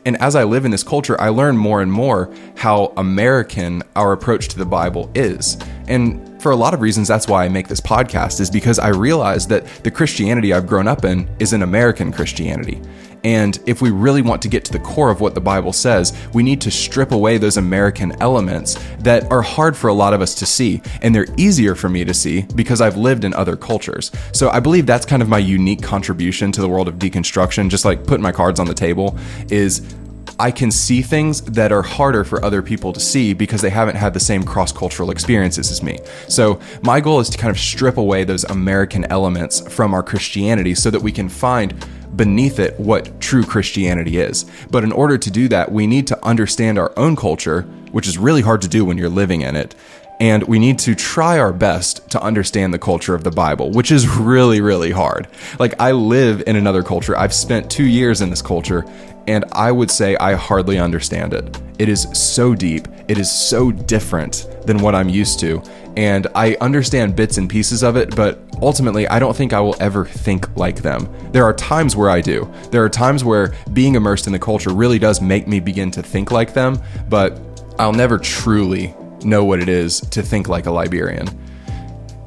And 0.06 0.20
as 0.22 0.36
I 0.36 0.46
live 0.46 0.66
in 0.66 0.72
this 0.72 0.84
culture, 0.84 1.20
I 1.20 1.30
learn 1.30 1.58
more 1.58 1.82
and 1.82 1.92
more 1.92 2.34
how 2.56 2.94
American 2.98 3.84
our 3.96 4.14
approach 4.14 4.48
to 4.50 4.58
the 4.58 4.66
Bible 4.66 5.12
is. 5.14 5.58
And 5.88 6.42
for 6.42 6.52
a 6.52 6.56
lot 6.56 6.74
of 6.74 6.82
reasons, 6.82 7.08
that's 7.08 7.28
why 7.28 7.44
I 7.44 7.50
make 7.50 7.68
this 7.68 7.82
podcast, 7.82 8.40
is 8.40 8.50
because 8.50 8.80
I 8.80 8.90
realize 8.90 9.48
that 9.48 9.66
the 9.84 9.92
Christianity 9.92 10.54
I've 10.54 10.68
grown 10.68 10.88
up 10.88 11.04
in 11.04 11.30
is 11.40 11.52
an 11.52 11.64
American 11.64 12.14
Christianity. 12.14 12.82
And 13.24 13.60
if 13.66 13.82
we 13.82 13.92
really 13.92 14.22
want 14.22 14.42
to 14.44 14.48
get 14.48 14.66
to 14.66 14.72
the 14.72 14.80
core 14.80 15.10
of 15.10 15.22
what 15.22 15.36
the 15.36 15.42
Bible 15.42 15.74
says, 15.74 16.18
we 16.34 16.44
need 16.44 16.62
to 16.62 16.72
strip 16.72 17.12
away 17.12 17.38
those 17.38 17.58
American 17.58 18.14
elements 18.22 18.78
that 19.00 19.30
are 19.32 19.42
hard 19.42 19.76
for 19.76 19.88
a 19.88 19.94
lot 19.94 20.14
of 20.14 20.22
us 20.22 20.36
to 20.36 20.46
see. 20.46 20.82
And 21.02 21.14
they're 21.14 21.28
easier 21.38 21.76
for 21.76 21.90
me 21.90 22.06
to 22.06 22.14
see 22.14 22.44
because 22.56 22.82
I've 22.82 22.98
lived 22.98 23.24
in 23.24 23.34
other 23.34 23.56
cultures. 23.56 24.12
So 24.34 24.50
I 24.50 24.60
believe 24.60 24.86
that's 24.86 25.06
kind 25.06 25.22
of 25.22 25.30
my 25.30 25.40
unique 25.40 25.82
contribution 25.82 26.52
to 26.54 26.62
the 26.62 26.70
world 26.70 26.88
of 26.88 26.96
deconstruction, 26.96 27.70
just 27.70 27.86
like 27.86 28.06
putting 28.06 28.24
my 28.24 28.32
cards 28.32 28.60
on 28.60 28.68
the 28.68 28.74
table, 28.74 29.18
is 29.50 29.96
I 30.40 30.52
can 30.52 30.72
see 30.72 31.02
things 31.02 31.42
that 31.42 31.74
are 31.74 31.82
harder 31.82 32.24
for 32.24 32.44
other 32.46 32.62
people 32.62 32.94
to 32.94 33.00
see 33.00 33.34
because 33.34 33.62
they 33.62 33.70
haven't 33.70 33.98
had 33.98 34.14
the 34.14 34.22
same 34.22 34.44
cross 34.44 34.72
cultural 34.72 35.12
experiences 35.12 35.70
as 35.70 35.84
me. 35.84 36.00
So, 36.30 36.62
my 36.82 37.02
goal 37.02 37.20
is 37.20 37.30
to 37.32 37.38
kind 37.38 37.52
of 37.52 37.60
strip 37.60 37.98
away 37.98 38.24
those 38.24 38.46
American 38.46 39.04
elements 39.12 39.60
from 39.74 39.94
our 39.94 40.02
Christianity 40.02 40.76
so 40.76 40.90
that 40.92 41.02
we 41.02 41.12
can 41.12 41.28
find 41.28 41.74
beneath 42.16 42.60
it 42.60 42.80
what 42.80 43.20
true 43.22 43.44
Christianity 43.44 44.18
is. 44.18 44.46
But 44.70 44.84
in 44.84 44.92
order 44.92 45.18
to 45.18 45.32
do 45.32 45.48
that, 45.50 45.72
we 45.72 45.88
need 45.88 46.08
to 46.08 46.26
understand 46.26 46.78
our 46.78 46.92
own 46.98 47.16
culture, 47.16 47.62
which 47.92 48.08
is 48.08 48.18
really 48.18 48.42
hard 48.42 48.62
to 48.62 48.68
do 48.68 48.86
when 48.86 48.98
you're 48.98 49.10
living 49.10 49.42
in 49.42 49.56
it. 49.56 49.76
And 50.20 50.44
we 50.44 50.60
need 50.60 50.80
to 50.80 50.96
try 50.96 51.40
our 51.40 51.54
best 51.54 52.10
to 52.12 52.22
understand 52.22 52.74
the 52.74 52.80
culture 52.80 53.16
of 53.16 53.24
the 53.24 53.32
Bible, 53.32 53.72
which 53.72 53.90
is 53.90 54.08
really, 54.18 54.60
really 54.60 54.92
hard. 54.92 55.28
Like, 55.60 55.80
I 55.80 55.92
live 55.92 56.44
in 56.46 56.56
another 56.56 56.84
culture. 56.84 57.18
I've 57.18 57.34
spent 57.34 57.72
two 57.72 57.86
years 57.86 58.20
in 58.22 58.30
this 58.30 58.42
culture, 58.42 58.84
and 59.28 59.46
I 59.54 59.72
would 59.72 59.90
say 59.90 60.18
I 60.18 60.34
hardly 60.34 60.78
understand 60.78 61.34
it. 61.34 61.58
It 61.78 61.88
is 61.88 62.08
so 62.14 62.54
deep, 62.54 62.88
it 63.08 63.18
is 63.18 63.32
so 63.32 63.72
different 63.72 64.48
than 64.66 64.80
what 64.80 64.94
I'm 64.94 65.08
used 65.08 65.40
to. 65.40 65.62
And 65.96 66.28
I 66.36 66.58
understand 66.60 67.16
bits 67.16 67.38
and 67.38 67.50
pieces 67.50 67.82
of 67.82 67.96
it, 67.96 68.14
but 68.16 68.40
ultimately, 68.62 69.08
I 69.08 69.20
don't 69.20 69.36
think 69.36 69.54
I 69.54 69.60
will 69.60 69.76
ever 69.80 70.06
think 70.06 70.56
like 70.58 70.82
them. 70.82 71.08
There 71.32 71.44
are 71.44 71.54
times 71.54 71.96
where 71.96 72.10
I 72.10 72.22
do. 72.22 72.52
There 72.72 72.84
are 72.84 72.90
times 72.90 73.24
where 73.24 73.54
being 73.74 73.96
immersed 73.96 74.28
in 74.28 74.34
the 74.34 74.40
culture 74.40 74.74
really 74.74 75.00
does 75.00 75.22
make 75.22 75.48
me 75.48 75.60
begin 75.60 75.92
to 75.92 76.04
think 76.04 76.32
like 76.32 76.54
them, 76.54 76.80
but 77.10 77.40
I'll 77.78 77.94
never 77.94 78.18
truly 78.18 78.94
know 79.24 79.44
what 79.44 79.60
it 79.60 79.70
is 79.70 80.02
to 80.02 80.22
think 80.22 80.48
like 80.48 80.66
a 80.66 80.72
Liberian. 80.72 81.28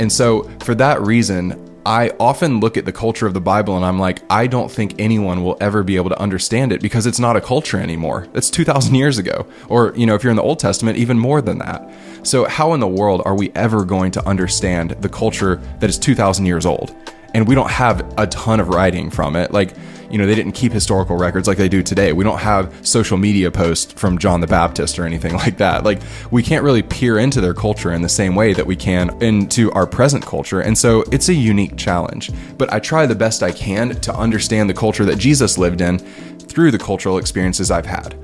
And 0.00 0.11
so, 0.11 0.42
for 0.61 0.75
that 0.76 1.00
reason, 1.02 1.73
I 1.85 2.11
often 2.21 2.61
look 2.61 2.76
at 2.76 2.85
the 2.85 2.92
culture 2.92 3.26
of 3.26 3.35
the 3.35 3.40
Bible 3.40 3.76
and 3.76 3.85
I'm 3.85 3.99
like, 3.99 4.23
I 4.30 4.47
don't 4.47 4.71
think 4.71 4.95
anyone 5.00 5.42
will 5.42 5.57
ever 5.61 5.83
be 5.83 5.97
able 5.97 6.11
to 6.11 6.21
understand 6.21 6.73
it 6.73 6.80
because 6.80 7.07
it's 7.07 7.18
not 7.18 7.37
a 7.37 7.40
culture 7.40 7.78
anymore. 7.78 8.28
That's 8.33 8.50
2,000 8.50 8.95
years 8.95 9.18
ago. 9.18 9.47
Or, 9.68 9.92
you 9.97 10.07
know, 10.07 10.14
if 10.14 10.23
you're 10.23 10.30
in 10.30 10.37
the 10.37 10.42
Old 10.42 10.61
Testament, 10.61 10.99
even 10.99 11.18
more 11.18 11.42
than 11.42 11.59
that. 11.59 11.90
So, 12.25 12.45
how 12.45 12.73
in 12.73 12.81
the 12.81 12.88
world 12.88 13.23
are 13.25 13.35
we 13.35 13.50
ever 13.55 13.85
going 13.85 14.12
to 14.12 14.26
understand 14.26 14.93
the 14.93 15.09
culture 15.09 15.57
that 15.81 15.91
is 15.91 15.99
2,000 15.99 16.47
years 16.47 16.64
old? 16.64 16.95
And 17.35 17.49
we 17.49 17.55
don't 17.55 17.71
have 17.71 18.14
a 18.19 18.26
ton 18.26 18.61
of 18.61 18.69
writing 18.69 19.11
from 19.11 19.35
it. 19.35 19.52
Like, 19.52 19.75
you 20.09 20.19
know, 20.19 20.26
they 20.26 20.35
didn't 20.35 20.52
keep 20.52 20.71
historical 20.71 21.17
records 21.17 21.49
like 21.49 21.57
they 21.57 21.69
do 21.69 21.83
today. 21.83 22.12
We 22.12 22.23
don't 22.23 22.38
have 22.38 22.87
social 22.87 23.17
media 23.17 23.50
posts 23.50 23.93
from 23.95 24.19
John 24.19 24.41
the 24.41 24.47
Baptist 24.47 24.99
or 24.99 25.05
anything 25.05 25.33
like 25.45 25.57
that. 25.57 25.83
Like, 25.83 26.00
we 26.31 26.43
can't 26.45 26.62
really 26.62 26.83
peer 26.83 27.19
into 27.19 27.41
their 27.41 27.55
culture 27.55 27.93
in 27.93 28.02
the 28.02 28.09
same 28.09 28.37
way 28.37 28.52
that 28.52 28.67
we 28.67 28.76
can 28.76 29.21
into 29.23 29.73
our 29.73 29.87
present 29.87 30.25
culture. 30.25 30.61
And 30.61 30.79
so 30.79 31.02
it's 31.11 31.29
a 31.29 31.35
unique 31.35 31.76
challenge. 31.76 32.31
But 32.57 32.73
I 32.73 32.79
try 32.79 33.07
the 33.07 33.17
best 33.17 33.43
I 33.43 33.50
can 33.50 33.97
to 34.02 34.14
understand 34.14 34.71
the 34.71 34.75
culture 34.75 35.05
that 35.07 35.19
Jesus 35.19 35.59
lived 35.59 35.81
in 35.81 35.99
through 35.99 36.71
the 36.71 36.79
cultural 36.79 37.19
experiences 37.19 37.71
I've 37.71 37.87
had. 37.87 38.14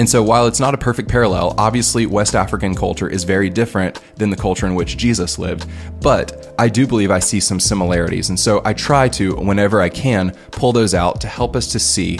And 0.00 0.08
so, 0.08 0.22
while 0.22 0.46
it's 0.46 0.60
not 0.60 0.72
a 0.72 0.78
perfect 0.78 1.10
parallel, 1.10 1.54
obviously 1.58 2.06
West 2.06 2.34
African 2.34 2.74
culture 2.74 3.06
is 3.06 3.24
very 3.24 3.50
different 3.50 4.00
than 4.16 4.30
the 4.30 4.36
culture 4.36 4.66
in 4.66 4.74
which 4.74 4.96
Jesus 4.96 5.38
lived. 5.38 5.68
But 6.00 6.54
I 6.58 6.70
do 6.70 6.86
believe 6.86 7.10
I 7.10 7.18
see 7.18 7.38
some 7.38 7.60
similarities. 7.60 8.30
And 8.30 8.40
so, 8.40 8.62
I 8.64 8.72
try 8.72 9.10
to, 9.10 9.36
whenever 9.36 9.82
I 9.82 9.90
can, 9.90 10.30
pull 10.52 10.72
those 10.72 10.94
out 10.94 11.20
to 11.20 11.28
help 11.28 11.54
us 11.54 11.70
to 11.72 11.78
see 11.78 12.16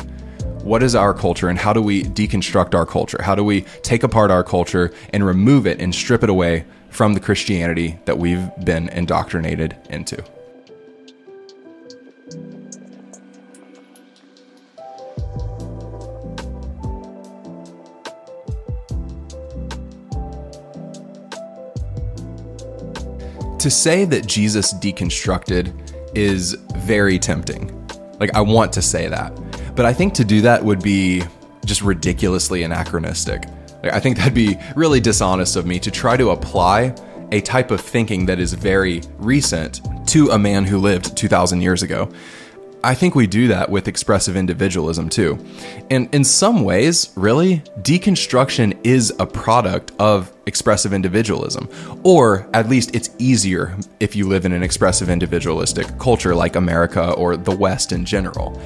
what 0.62 0.82
is 0.82 0.94
our 0.94 1.14
culture 1.14 1.48
and 1.48 1.58
how 1.58 1.72
do 1.72 1.80
we 1.80 2.02
deconstruct 2.02 2.74
our 2.74 2.84
culture? 2.84 3.22
How 3.22 3.34
do 3.34 3.42
we 3.42 3.62
take 3.80 4.02
apart 4.02 4.30
our 4.30 4.44
culture 4.44 4.92
and 5.14 5.24
remove 5.24 5.66
it 5.66 5.80
and 5.80 5.94
strip 5.94 6.22
it 6.22 6.28
away 6.28 6.66
from 6.90 7.14
the 7.14 7.20
Christianity 7.20 7.98
that 8.04 8.18
we've 8.18 8.46
been 8.62 8.90
indoctrinated 8.90 9.74
into? 9.88 10.22
To 23.60 23.70
say 23.70 24.04
that 24.06 24.26
Jesus 24.26 24.72
deconstructed 24.74 25.72
is 26.16 26.54
very 26.76 27.18
tempting. 27.18 27.76
Like, 28.18 28.34
I 28.34 28.40
want 28.40 28.72
to 28.72 28.82
say 28.82 29.06
that. 29.08 29.32
But 29.76 29.84
I 29.86 29.92
think 29.92 30.14
to 30.14 30.24
do 30.24 30.40
that 30.42 30.64
would 30.64 30.82
be 30.82 31.22
just 31.64 31.82
ridiculously 31.82 32.62
anachronistic. 32.62 33.44
Like, 33.82 33.92
I 33.92 34.00
think 34.00 34.16
that'd 34.16 34.34
be 34.34 34.58
really 34.76 35.00
dishonest 35.00 35.56
of 35.56 35.66
me 35.66 35.78
to 35.80 35.90
try 35.90 36.16
to 36.16 36.30
apply 36.30 36.94
a 37.32 37.40
type 37.40 37.70
of 37.70 37.80
thinking 37.80 38.26
that 38.26 38.40
is 38.40 38.52
very 38.54 39.02
recent 39.18 39.80
to 40.08 40.30
a 40.30 40.38
man 40.38 40.64
who 40.64 40.78
lived 40.78 41.16
2,000 41.16 41.60
years 41.60 41.82
ago. 41.82 42.10
I 42.82 42.94
think 42.94 43.14
we 43.14 43.26
do 43.26 43.48
that 43.48 43.68
with 43.68 43.88
expressive 43.88 44.36
individualism 44.36 45.10
too. 45.10 45.38
And 45.90 46.12
in 46.14 46.24
some 46.24 46.64
ways, 46.64 47.12
really, 47.14 47.58
deconstruction 47.82 48.78
is 48.84 49.12
a 49.18 49.26
product 49.26 49.92
of 49.98 50.32
expressive 50.46 50.94
individualism. 50.94 51.68
Or 52.04 52.48
at 52.54 52.68
least 52.70 52.94
it's 52.94 53.10
easier 53.18 53.76
if 54.00 54.16
you 54.16 54.26
live 54.26 54.46
in 54.46 54.52
an 54.52 54.62
expressive 54.62 55.10
individualistic 55.10 55.98
culture 55.98 56.34
like 56.34 56.56
America 56.56 57.12
or 57.12 57.36
the 57.36 57.54
West 57.54 57.92
in 57.92 58.04
general 58.06 58.60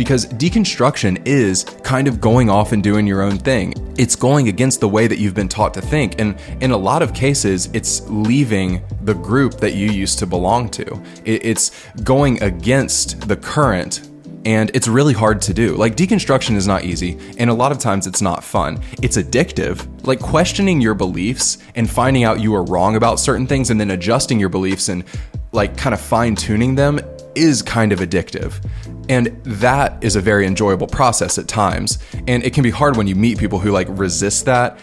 because 0.00 0.24
deconstruction 0.24 1.20
is 1.26 1.64
kind 1.84 2.08
of 2.08 2.22
going 2.22 2.48
off 2.48 2.72
and 2.72 2.82
doing 2.82 3.06
your 3.06 3.20
own 3.20 3.36
thing. 3.36 3.74
It's 3.98 4.16
going 4.16 4.48
against 4.48 4.80
the 4.80 4.88
way 4.88 5.06
that 5.06 5.18
you've 5.18 5.34
been 5.34 5.46
taught 5.46 5.74
to 5.74 5.82
think. 5.82 6.18
And 6.18 6.40
in 6.62 6.70
a 6.70 6.76
lot 6.78 7.02
of 7.02 7.12
cases, 7.12 7.68
it's 7.74 8.08
leaving 8.08 8.82
the 9.02 9.12
group 9.12 9.56
that 9.56 9.74
you 9.74 9.90
used 9.90 10.18
to 10.20 10.26
belong 10.26 10.70
to. 10.70 11.02
It's 11.26 11.86
going 12.02 12.42
against 12.42 13.28
the 13.28 13.36
current 13.36 14.09
and 14.44 14.70
it's 14.74 14.88
really 14.88 15.12
hard 15.12 15.42
to 15.42 15.54
do. 15.54 15.76
Like 15.76 15.96
deconstruction 15.96 16.56
is 16.56 16.66
not 16.66 16.84
easy, 16.84 17.18
and 17.38 17.50
a 17.50 17.54
lot 17.54 17.72
of 17.72 17.78
times 17.78 18.06
it's 18.06 18.22
not 18.22 18.42
fun. 18.42 18.80
It's 19.02 19.16
addictive. 19.16 19.86
Like 20.06 20.20
questioning 20.20 20.80
your 20.80 20.94
beliefs 20.94 21.58
and 21.74 21.88
finding 21.88 22.24
out 22.24 22.40
you 22.40 22.54
are 22.54 22.64
wrong 22.64 22.96
about 22.96 23.20
certain 23.20 23.46
things 23.46 23.70
and 23.70 23.80
then 23.80 23.90
adjusting 23.90 24.40
your 24.40 24.48
beliefs 24.48 24.88
and 24.88 25.04
like 25.52 25.76
kind 25.76 25.94
of 25.94 26.00
fine 26.00 26.36
tuning 26.36 26.74
them 26.74 27.00
is 27.34 27.62
kind 27.62 27.92
of 27.92 28.00
addictive. 28.00 28.64
And 29.08 29.26
that 29.44 30.02
is 30.02 30.16
a 30.16 30.20
very 30.20 30.46
enjoyable 30.46 30.86
process 30.86 31.38
at 31.38 31.48
times. 31.48 31.98
And 32.28 32.44
it 32.44 32.54
can 32.54 32.62
be 32.62 32.70
hard 32.70 32.96
when 32.96 33.06
you 33.06 33.16
meet 33.16 33.38
people 33.38 33.58
who 33.58 33.70
like 33.72 33.88
resist 33.90 34.44
that. 34.46 34.78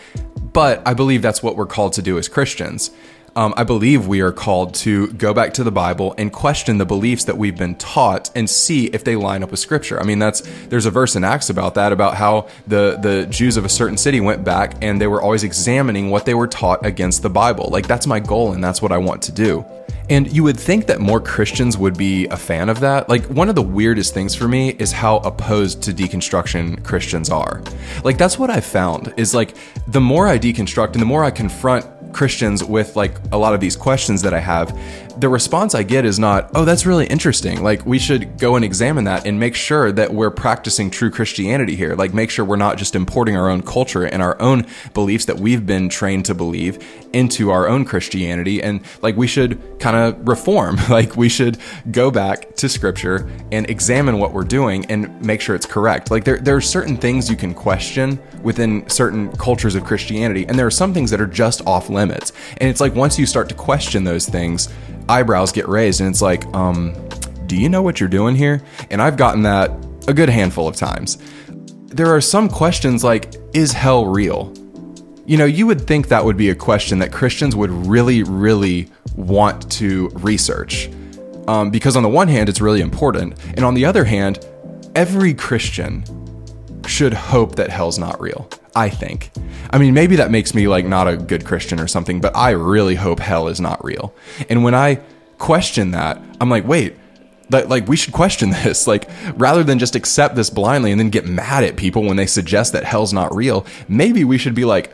But 0.54 0.86
I 0.88 0.94
believe 0.94 1.22
that's 1.22 1.42
what 1.42 1.56
we're 1.56 1.66
called 1.68 1.94
to 1.94 2.02
do 2.02 2.18
as 2.18 2.28
Christians. 2.28 2.92
Um, 3.38 3.54
I 3.56 3.66
believe 3.66 4.08
we 4.08 4.22
are 4.22 4.32
called 4.32 4.74
to 4.76 5.10
go 5.10 5.32
back 5.32 5.54
to 5.54 5.64
the 5.64 5.72
Bible 5.72 6.16
and 6.18 6.34
question 6.34 6.80
the 6.80 6.88
beliefs 6.88 7.26
that 7.26 7.38
we've 7.38 7.56
been 7.56 7.76
taught 7.76 8.32
and 8.36 8.50
see 8.50 8.88
if 8.88 9.04
they 9.04 9.16
line 9.16 9.44
up 9.44 9.52
with 9.52 9.60
Scripture. 9.60 10.00
I 10.00 10.06
mean, 10.06 10.18
that's 10.18 10.42
there's 10.70 10.88
a 10.88 10.92
verse 10.92 11.16
in 11.16 11.24
Acts 11.24 11.52
about 11.52 11.76
that 11.76 11.92
about 11.92 12.16
how 12.16 12.48
the 12.66 12.98
the 13.00 13.28
Jews 13.30 13.56
of 13.56 13.64
a 13.64 13.70
certain 13.70 13.96
city 13.96 14.22
went 14.22 14.44
back 14.44 14.74
and 14.82 15.00
they 15.00 15.06
were 15.06 15.22
always 15.22 15.44
examining 15.44 16.10
what 16.10 16.26
they 16.26 16.34
were 16.34 16.48
taught 16.48 16.84
against 16.84 17.22
the 17.22 17.30
Bible. 17.30 17.70
Like 17.72 17.86
that's 17.86 18.08
my 18.08 18.20
goal 18.20 18.54
and 18.54 18.64
that's 18.64 18.82
what 18.82 18.92
I 18.92 18.98
want 18.98 19.22
to 19.24 19.32
do. 19.32 19.64
And 20.10 20.32
you 20.32 20.44
would 20.44 20.58
think 20.58 20.88
that 20.88 21.00
more 21.00 21.20
Christians 21.20 21.78
would 21.78 21.98
be 21.98 22.28
a 22.28 22.38
fan 22.38 22.70
of 22.70 22.80
that. 22.80 23.10
Like, 23.10 23.26
one 23.26 23.50
of 23.50 23.56
the 23.56 23.62
weirdest 23.62 24.14
things 24.14 24.34
for 24.34 24.48
me 24.48 24.70
is 24.70 24.94
how 24.94 25.18
opposed 25.18 25.84
to 25.84 25.94
deconstruction 25.94 26.82
Christians 26.86 27.30
are. 27.30 27.62
Like, 28.06 28.18
that's 28.18 28.40
what 28.40 28.50
I 28.50 28.62
found 28.62 29.14
is 29.18 29.36
like, 29.36 29.56
the 29.86 30.00
more 30.00 30.28
I 30.28 30.40
deconstruct 30.40 30.94
and 30.94 31.02
the 31.02 31.06
more 31.06 31.26
I 31.26 31.32
confront 31.32 31.86
Christians 32.18 32.64
with 32.64 32.96
like 32.96 33.16
a 33.32 33.38
lot 33.38 33.54
of 33.54 33.60
these 33.60 33.76
questions 33.76 34.24
that 34.24 34.34
I 34.34 34.40
have, 34.40 34.76
the 35.20 35.30
response 35.30 35.74
I 35.74 35.84
get 35.84 36.06
is 36.06 36.20
not, 36.20 36.52
oh, 36.54 36.64
that's 36.64 36.86
really 36.86 37.08
interesting. 37.08 37.64
Like, 37.64 37.86
we 37.86 37.98
should 37.98 38.38
go 38.38 38.56
and 38.56 38.64
examine 38.64 39.06
that 39.06 39.26
and 39.26 39.40
make 39.40 39.56
sure 39.56 39.92
that 39.92 40.14
we're 40.14 40.30
practicing 40.30 40.92
true 40.92 41.10
Christianity 41.10 41.76
here. 41.76 41.96
Like, 41.96 42.14
make 42.14 42.30
sure 42.30 42.46
we're 42.46 42.56
not 42.56 42.78
just 42.78 42.96
importing 42.96 43.36
our 43.36 43.50
own 43.50 43.64
culture 43.64 44.04
and 44.04 44.22
our 44.22 44.40
own 44.40 44.68
beliefs 44.94 45.26
that 45.26 45.38
we've 45.40 45.66
been 45.66 45.90
trained 45.90 46.26
to 46.26 46.36
believe 46.36 46.86
into 47.14 47.50
our 47.50 47.68
own 47.68 47.84
Christianity. 47.86 48.62
And 48.62 48.82
like, 49.02 49.18
we 49.18 49.28
should 49.28 49.80
kind 49.80 49.96
of 49.96 50.28
reform. 50.28 50.78
like, 50.90 51.16
we 51.16 51.30
should 51.30 51.58
go 51.90 52.12
back 52.12 52.56
to 52.58 52.70
scripture 52.70 53.30
and 53.52 53.70
examine 53.70 54.20
what 54.20 54.34
we're 54.34 54.44
doing 54.44 54.86
and 54.86 55.20
make 55.26 55.42
sure 55.42 55.56
it's 55.56 55.66
correct. 55.66 56.12
Like, 56.12 56.26
there, 56.26 56.38
there 56.38 56.56
are 56.56 56.62
certain 56.62 56.98
things 56.98 57.30
you 57.30 57.38
can 57.38 57.54
question 57.54 58.20
within 58.44 58.88
certain 58.88 59.32
cultures 59.38 59.74
of 59.74 59.84
Christianity, 59.84 60.46
and 60.48 60.58
there 60.60 60.68
are 60.68 60.72
some 60.72 60.94
things 60.94 61.10
that 61.12 61.20
are 61.20 61.28
just 61.28 61.66
off 61.66 61.90
limits. 61.90 62.07
And 62.58 62.70
it's 62.70 62.82
like, 62.82 62.96
once 62.96 63.18
you 63.20 63.26
start 63.26 63.50
to 63.50 63.56
question 63.56 64.04
those 64.04 64.28
things, 64.28 64.70
eyebrows 65.10 65.52
get 65.52 65.68
raised 65.68 66.02
and 66.02 66.10
it's 66.10 66.22
like, 66.22 66.46
um, 66.56 66.94
do 67.48 67.56
you 67.56 67.70
know 67.70 67.82
what 67.82 68.00
you're 68.00 68.10
doing 68.10 68.36
here? 68.36 68.62
And 68.92 69.02
I've 69.02 69.18
gotten 69.18 69.44
that 69.44 69.72
a 70.08 70.14
good 70.14 70.30
handful 70.30 70.68
of 70.68 70.76
times. 70.76 71.18
There 71.88 72.14
are 72.14 72.22
some 72.22 72.50
questions 72.50 73.04
like, 73.04 73.36
is 73.54 73.74
hell 73.74 74.06
real? 74.06 74.54
You 75.26 75.38
know, 75.38 75.46
you 75.46 75.68
would 75.68 75.82
think 75.82 76.08
that 76.10 76.24
would 76.24 76.38
be 76.38 76.50
a 76.50 76.56
question 76.56 77.00
that 77.00 77.12
Christians 77.12 77.56
would 77.56 77.72
really, 77.72 78.24
really 78.24 78.90
want 79.16 79.70
to 79.74 80.10
research. 80.10 80.90
Um, 81.48 81.70
because 81.70 81.96
on 81.96 82.04
the 82.04 82.10
one 82.10 82.28
hand, 82.28 82.50
it's 82.50 82.62
really 82.62 82.82
important. 82.82 83.36
And 83.56 83.64
on 83.64 83.74
the 83.74 83.86
other 83.86 84.04
hand, 84.04 84.46
every 84.96 85.34
Christian 85.34 86.04
should 86.86 87.14
hope 87.14 87.56
that 87.56 87.70
hell's 87.70 87.98
not 87.98 88.20
real. 88.20 88.50
I 88.78 88.90
think. 88.92 89.32
I 89.72 89.80
mean, 89.80 89.96
maybe 89.96 90.18
that 90.18 90.30
makes 90.30 90.54
me 90.54 90.68
like 90.68 90.86
not 90.86 91.08
a 91.08 91.18
good 91.18 91.44
Christian 91.46 91.80
or 91.80 91.88
something, 91.88 92.22
but 92.22 92.36
I 92.36 92.52
really 92.52 92.94
hope 92.94 93.20
hell 93.20 93.48
is 93.48 93.60
not 93.60 93.84
real. 93.84 94.14
And 94.50 94.64
when 94.64 94.76
I 94.76 95.02
question 95.40 95.92
that, 95.92 96.22
I'm 96.40 96.52
like, 96.52 96.68
wait, 96.68 96.96
that 97.50 97.70
like 97.70 97.88
we 97.88 97.96
should 97.96 98.14
question 98.14 98.50
this 98.64 98.86
like 98.86 99.10
rather 99.36 99.64
than 99.64 99.80
just 99.80 99.96
accept 99.96 100.36
this 100.36 100.52
blindly 100.52 100.92
and 100.92 101.00
then 101.00 101.10
get 101.10 101.26
mad 101.26 101.64
at 101.64 101.76
people 101.76 102.04
when 102.04 102.18
they 102.18 102.28
suggest 102.28 102.74
that 102.74 102.84
hell's 102.84 103.14
not 103.14 103.34
real 103.34 103.66
maybe 103.88 104.24
we 104.26 104.38
should 104.38 104.54
be 104.54 104.66
like 104.66 104.94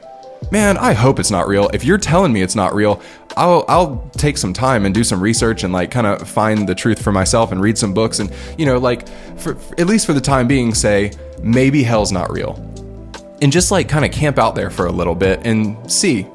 man 0.52 0.78
i 0.78 0.94
hope 0.94 1.20
it's 1.20 1.32
not 1.32 1.48
real 1.48 1.68
if 1.74 1.84
you're 1.84 1.98
telling 1.98 2.32
me 2.32 2.44
it's 2.44 2.54
not 2.54 2.76
real 2.76 3.02
i'll 3.38 3.66
i'll 3.68 4.08
take 4.18 4.38
some 4.38 4.54
time 4.54 4.86
and 4.86 4.94
do 4.94 5.04
some 5.04 5.20
research 5.20 5.64
and 5.64 5.74
like 5.74 5.90
kind 5.90 6.06
of 6.06 6.30
find 6.30 6.70
the 6.70 6.76
truth 6.76 7.02
for 7.02 7.12
myself 7.12 7.52
and 7.52 7.60
read 7.60 7.76
some 7.76 7.92
books 7.92 8.20
and 8.20 8.32
you 8.56 8.68
know 8.68 8.78
like 8.78 9.08
for 9.40 9.58
at 9.80 9.88
least 9.88 10.06
for 10.06 10.14
the 10.14 10.22
time 10.22 10.48
being 10.48 10.76
say 10.76 11.12
maybe 11.42 11.82
hell's 11.82 12.12
not 12.12 12.32
real 12.32 12.73
and 13.42 13.52
just 13.52 13.72
like 13.72 13.90
kind 13.90 14.06
of 14.06 14.12
camp 14.12 14.38
out 14.38 14.56
there 14.56 14.70
for 14.70 14.86
a 14.86 14.92
little 14.92 15.16
bit 15.16 15.46
and 15.46 15.92
see. 15.92 16.28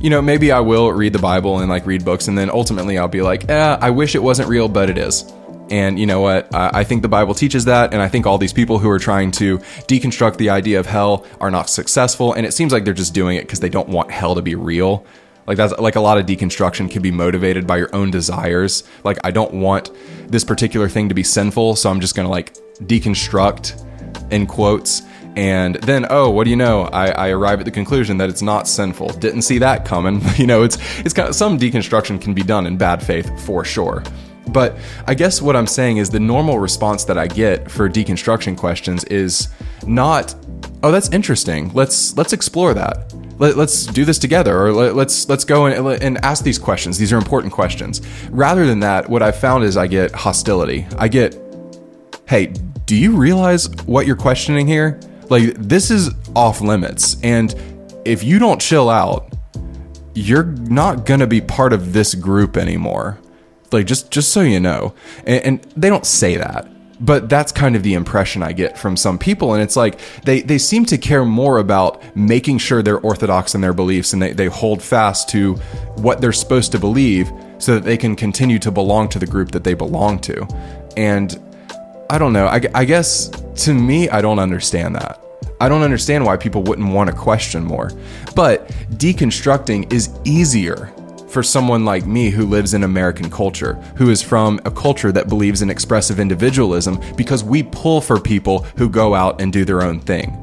You 0.00 0.08
know, 0.08 0.22
maybe 0.22 0.50
I 0.50 0.60
will 0.60 0.90
read 0.92 1.12
the 1.12 1.18
Bible 1.18 1.58
and 1.58 1.68
like 1.68 1.84
read 1.86 2.04
books, 2.04 2.28
and 2.28 2.36
then 2.36 2.48
ultimately 2.50 2.96
I'll 2.96 3.08
be 3.08 3.20
like, 3.20 3.48
eh, 3.50 3.78
I 3.80 3.90
wish 3.90 4.14
it 4.14 4.22
wasn't 4.22 4.48
real, 4.48 4.68
but 4.68 4.88
it 4.88 4.96
is. 4.96 5.30
And 5.70 6.00
you 6.00 6.06
know 6.06 6.20
what? 6.20 6.52
I 6.52 6.82
think 6.82 7.02
the 7.02 7.08
Bible 7.08 7.32
teaches 7.32 7.66
that, 7.66 7.92
and 7.92 8.02
I 8.02 8.08
think 8.08 8.26
all 8.26 8.38
these 8.38 8.52
people 8.52 8.80
who 8.80 8.90
are 8.90 8.98
trying 8.98 9.30
to 9.32 9.58
deconstruct 9.86 10.36
the 10.36 10.50
idea 10.50 10.80
of 10.80 10.86
hell 10.86 11.24
are 11.40 11.50
not 11.50 11.70
successful, 11.70 12.32
and 12.32 12.44
it 12.44 12.52
seems 12.52 12.72
like 12.72 12.84
they're 12.84 12.92
just 12.92 13.14
doing 13.14 13.36
it 13.36 13.42
because 13.42 13.60
they 13.60 13.68
don't 13.68 13.88
want 13.88 14.10
hell 14.10 14.34
to 14.34 14.42
be 14.42 14.56
real. 14.56 15.06
Like 15.46 15.56
that's 15.56 15.76
like 15.78 15.96
a 15.96 16.00
lot 16.00 16.18
of 16.18 16.26
deconstruction 16.26 16.90
can 16.90 17.02
be 17.02 17.10
motivated 17.10 17.66
by 17.66 17.76
your 17.76 17.94
own 17.94 18.10
desires. 18.10 18.84
Like 19.04 19.18
I 19.22 19.30
don't 19.30 19.54
want 19.54 19.90
this 20.28 20.44
particular 20.44 20.88
thing 20.88 21.08
to 21.08 21.14
be 21.14 21.22
sinful, 21.22 21.76
so 21.76 21.90
I'm 21.90 22.00
just 22.00 22.16
gonna 22.16 22.28
like 22.28 22.54
deconstruct 22.80 23.84
in 24.32 24.46
quotes 24.46 25.02
and 25.36 25.76
then 25.76 26.06
oh 26.10 26.30
what 26.30 26.44
do 26.44 26.50
you 26.50 26.56
know? 26.56 26.82
I, 26.82 27.10
I, 27.10 27.28
arrive 27.30 27.60
at 27.60 27.64
the 27.64 27.70
conclusion 27.70 28.16
that 28.18 28.28
it's 28.28 28.42
not 28.42 28.66
sinful. 28.66 29.08
Didn't 29.10 29.42
see 29.42 29.58
that 29.58 29.84
coming. 29.84 30.20
You 30.36 30.46
know 30.46 30.62
it's 30.62 30.78
it's 31.00 31.12
kind 31.12 31.28
of, 31.28 31.34
some 31.34 31.58
deconstruction 31.58 32.20
can 32.20 32.34
be 32.34 32.42
done 32.42 32.66
in 32.66 32.76
bad 32.76 33.02
faith 33.02 33.44
for 33.44 33.64
sure. 33.64 34.02
But 34.48 34.76
i 35.06 35.14
guess 35.14 35.40
what 35.42 35.54
i'm 35.54 35.66
saying 35.66 35.98
is 35.98 36.10
the 36.10 36.18
normal 36.18 36.58
response 36.58 37.04
that 37.04 37.18
i 37.18 37.26
get 37.26 37.70
for 37.70 37.88
deconstruction 37.88 38.56
questions 38.56 39.04
is 39.04 39.48
not 39.86 40.34
oh 40.82 40.90
that's 40.90 41.10
interesting. 41.10 41.72
Let's 41.74 42.16
let's 42.16 42.32
explore 42.32 42.74
that. 42.74 43.14
Let, 43.38 43.56
us 43.56 43.86
do 43.86 44.04
this 44.04 44.18
together 44.18 44.58
or 44.58 44.72
let, 44.72 44.94
let's 44.94 45.28
let's 45.28 45.44
go 45.44 45.66
and, 45.66 46.02
and 46.02 46.18
ask 46.18 46.44
these 46.44 46.58
questions. 46.58 46.98
These 46.98 47.12
are 47.12 47.16
important 47.16 47.52
questions. 47.52 48.02
Rather 48.30 48.66
than 48.66 48.80
that 48.80 49.08
what 49.08 49.22
i've 49.22 49.36
found 49.36 49.64
is 49.64 49.76
i 49.76 49.86
get 49.86 50.12
hostility. 50.12 50.86
I 50.98 51.08
get 51.08 51.38
hey 52.26 52.52
do 52.86 52.96
you 52.96 53.16
realize 53.16 53.68
what 53.86 54.06
you're 54.06 54.16
questioning 54.16 54.66
here 54.66 54.98
like 55.30 55.54
this 55.54 55.90
is 55.90 56.10
off 56.36 56.60
limits, 56.60 57.16
and 57.22 57.54
if 58.04 58.22
you 58.22 58.38
don't 58.38 58.60
chill 58.60 58.90
out, 58.90 59.32
you're 60.14 60.44
not 60.44 61.06
gonna 61.06 61.26
be 61.26 61.40
part 61.40 61.72
of 61.72 61.92
this 61.92 62.14
group 62.14 62.56
anymore. 62.56 63.18
Like 63.72 63.86
just 63.86 64.10
just 64.10 64.32
so 64.32 64.42
you 64.42 64.60
know, 64.60 64.94
and, 65.24 65.44
and 65.44 65.62
they 65.76 65.88
don't 65.88 66.06
say 66.06 66.36
that 66.36 66.68
but 67.00 67.30
that's 67.30 67.50
kind 67.50 67.74
of 67.74 67.82
the 67.82 67.94
impression 67.94 68.42
I 68.42 68.52
get 68.52 68.76
from 68.76 68.96
some 68.96 69.18
people. 69.18 69.54
And 69.54 69.62
it's 69.62 69.76
like 69.76 69.98
they, 70.24 70.42
they 70.42 70.58
seem 70.58 70.84
to 70.86 70.98
care 70.98 71.24
more 71.24 71.58
about 71.58 72.02
making 72.14 72.58
sure 72.58 72.82
they're 72.82 73.00
orthodox 73.00 73.54
in 73.54 73.62
their 73.62 73.72
beliefs 73.72 74.12
and 74.12 74.20
they, 74.20 74.32
they 74.32 74.46
hold 74.46 74.82
fast 74.82 75.28
to 75.30 75.54
what 75.96 76.20
they're 76.20 76.32
supposed 76.32 76.72
to 76.72 76.78
believe 76.78 77.32
so 77.58 77.74
that 77.74 77.84
they 77.84 77.96
can 77.96 78.14
continue 78.16 78.58
to 78.58 78.70
belong 78.70 79.08
to 79.08 79.18
the 79.18 79.26
group 79.26 79.50
that 79.52 79.64
they 79.64 79.74
belong 79.74 80.18
to. 80.20 80.46
And 80.96 81.40
I 82.10 82.18
don't 82.18 82.32
know. 82.32 82.46
I, 82.48 82.60
I 82.74 82.84
guess 82.84 83.28
to 83.64 83.72
me, 83.72 84.08
I 84.08 84.20
don't 84.20 84.40
understand 84.40 84.96
that. 84.96 85.22
I 85.60 85.68
don't 85.68 85.82
understand 85.82 86.26
why 86.26 86.36
people 86.36 86.64
wouldn't 86.64 86.92
want 86.92 87.08
to 87.08 87.14
question 87.14 87.62
more. 87.62 87.92
But 88.34 88.66
deconstructing 88.94 89.92
is 89.92 90.10
easier 90.24 90.92
for 91.28 91.44
someone 91.44 91.84
like 91.84 92.06
me 92.06 92.30
who 92.30 92.46
lives 92.46 92.74
in 92.74 92.82
American 92.82 93.30
culture, 93.30 93.74
who 93.94 94.10
is 94.10 94.20
from 94.22 94.60
a 94.64 94.72
culture 94.72 95.12
that 95.12 95.28
believes 95.28 95.62
in 95.62 95.70
expressive 95.70 96.18
individualism, 96.18 96.98
because 97.16 97.44
we 97.44 97.62
pull 97.62 98.00
for 98.00 98.18
people 98.18 98.64
who 98.76 98.88
go 98.88 99.14
out 99.14 99.40
and 99.40 99.52
do 99.52 99.64
their 99.64 99.82
own 99.82 100.00
thing. 100.00 100.36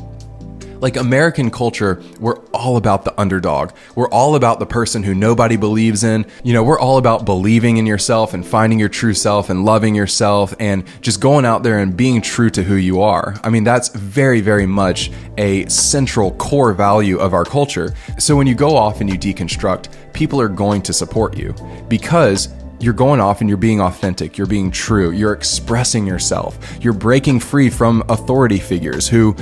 Like 0.79 0.95
American 0.95 1.49
culture, 1.49 2.01
we're 2.19 2.37
all 2.53 2.77
about 2.77 3.03
the 3.03 3.19
underdog. 3.19 3.71
We're 3.95 4.09
all 4.09 4.35
about 4.35 4.59
the 4.59 4.65
person 4.65 5.03
who 5.03 5.15
nobody 5.15 5.57
believes 5.57 6.03
in. 6.03 6.25
You 6.43 6.53
know, 6.53 6.63
we're 6.63 6.79
all 6.79 6.97
about 6.97 7.25
believing 7.25 7.77
in 7.77 7.85
yourself 7.85 8.33
and 8.33 8.45
finding 8.45 8.79
your 8.79 8.89
true 8.89 9.13
self 9.13 9.49
and 9.49 9.65
loving 9.65 9.95
yourself 9.95 10.53
and 10.59 10.83
just 11.01 11.19
going 11.19 11.45
out 11.45 11.63
there 11.63 11.79
and 11.79 11.97
being 11.97 12.21
true 12.21 12.49
to 12.51 12.63
who 12.63 12.75
you 12.75 13.01
are. 13.01 13.35
I 13.43 13.49
mean, 13.49 13.63
that's 13.63 13.89
very, 13.89 14.41
very 14.41 14.67
much 14.67 15.11
a 15.37 15.67
central 15.67 16.31
core 16.31 16.73
value 16.73 17.17
of 17.17 17.33
our 17.33 17.45
culture. 17.45 17.93
So 18.19 18.35
when 18.35 18.47
you 18.47 18.55
go 18.55 18.75
off 18.75 19.01
and 19.01 19.09
you 19.09 19.17
deconstruct, 19.17 19.89
people 20.13 20.39
are 20.39 20.49
going 20.49 20.81
to 20.83 20.93
support 20.93 21.37
you 21.37 21.55
because 21.87 22.49
you're 22.79 22.93
going 22.93 23.19
off 23.19 23.41
and 23.41 23.49
you're 23.49 23.57
being 23.57 23.81
authentic, 23.81 24.37
you're 24.37 24.45
being 24.45 24.69
true, 24.69 25.11
you're 25.11 25.33
expressing 25.33 26.05
yourself, 26.05 26.59
you're 26.81 26.93
breaking 26.93 27.39
free 27.39 27.69
from 27.69 28.03
authority 28.09 28.59
figures 28.59 29.07
who 29.07 29.35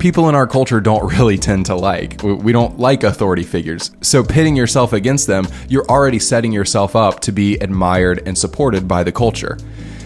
people 0.00 0.28
in 0.28 0.34
our 0.34 0.46
culture 0.46 0.80
don't 0.80 1.12
really 1.18 1.38
tend 1.38 1.66
to 1.66 1.76
like. 1.76 2.20
We 2.22 2.50
don't 2.50 2.78
like 2.80 3.04
authority 3.04 3.44
figures. 3.44 3.92
So, 4.00 4.24
pitting 4.24 4.56
yourself 4.56 4.92
against 4.92 5.28
them, 5.28 5.46
you're 5.68 5.86
already 5.86 6.18
setting 6.18 6.50
yourself 6.50 6.96
up 6.96 7.20
to 7.20 7.32
be 7.32 7.56
admired 7.58 8.26
and 8.26 8.36
supported 8.36 8.88
by 8.88 9.04
the 9.04 9.12
culture. 9.12 9.56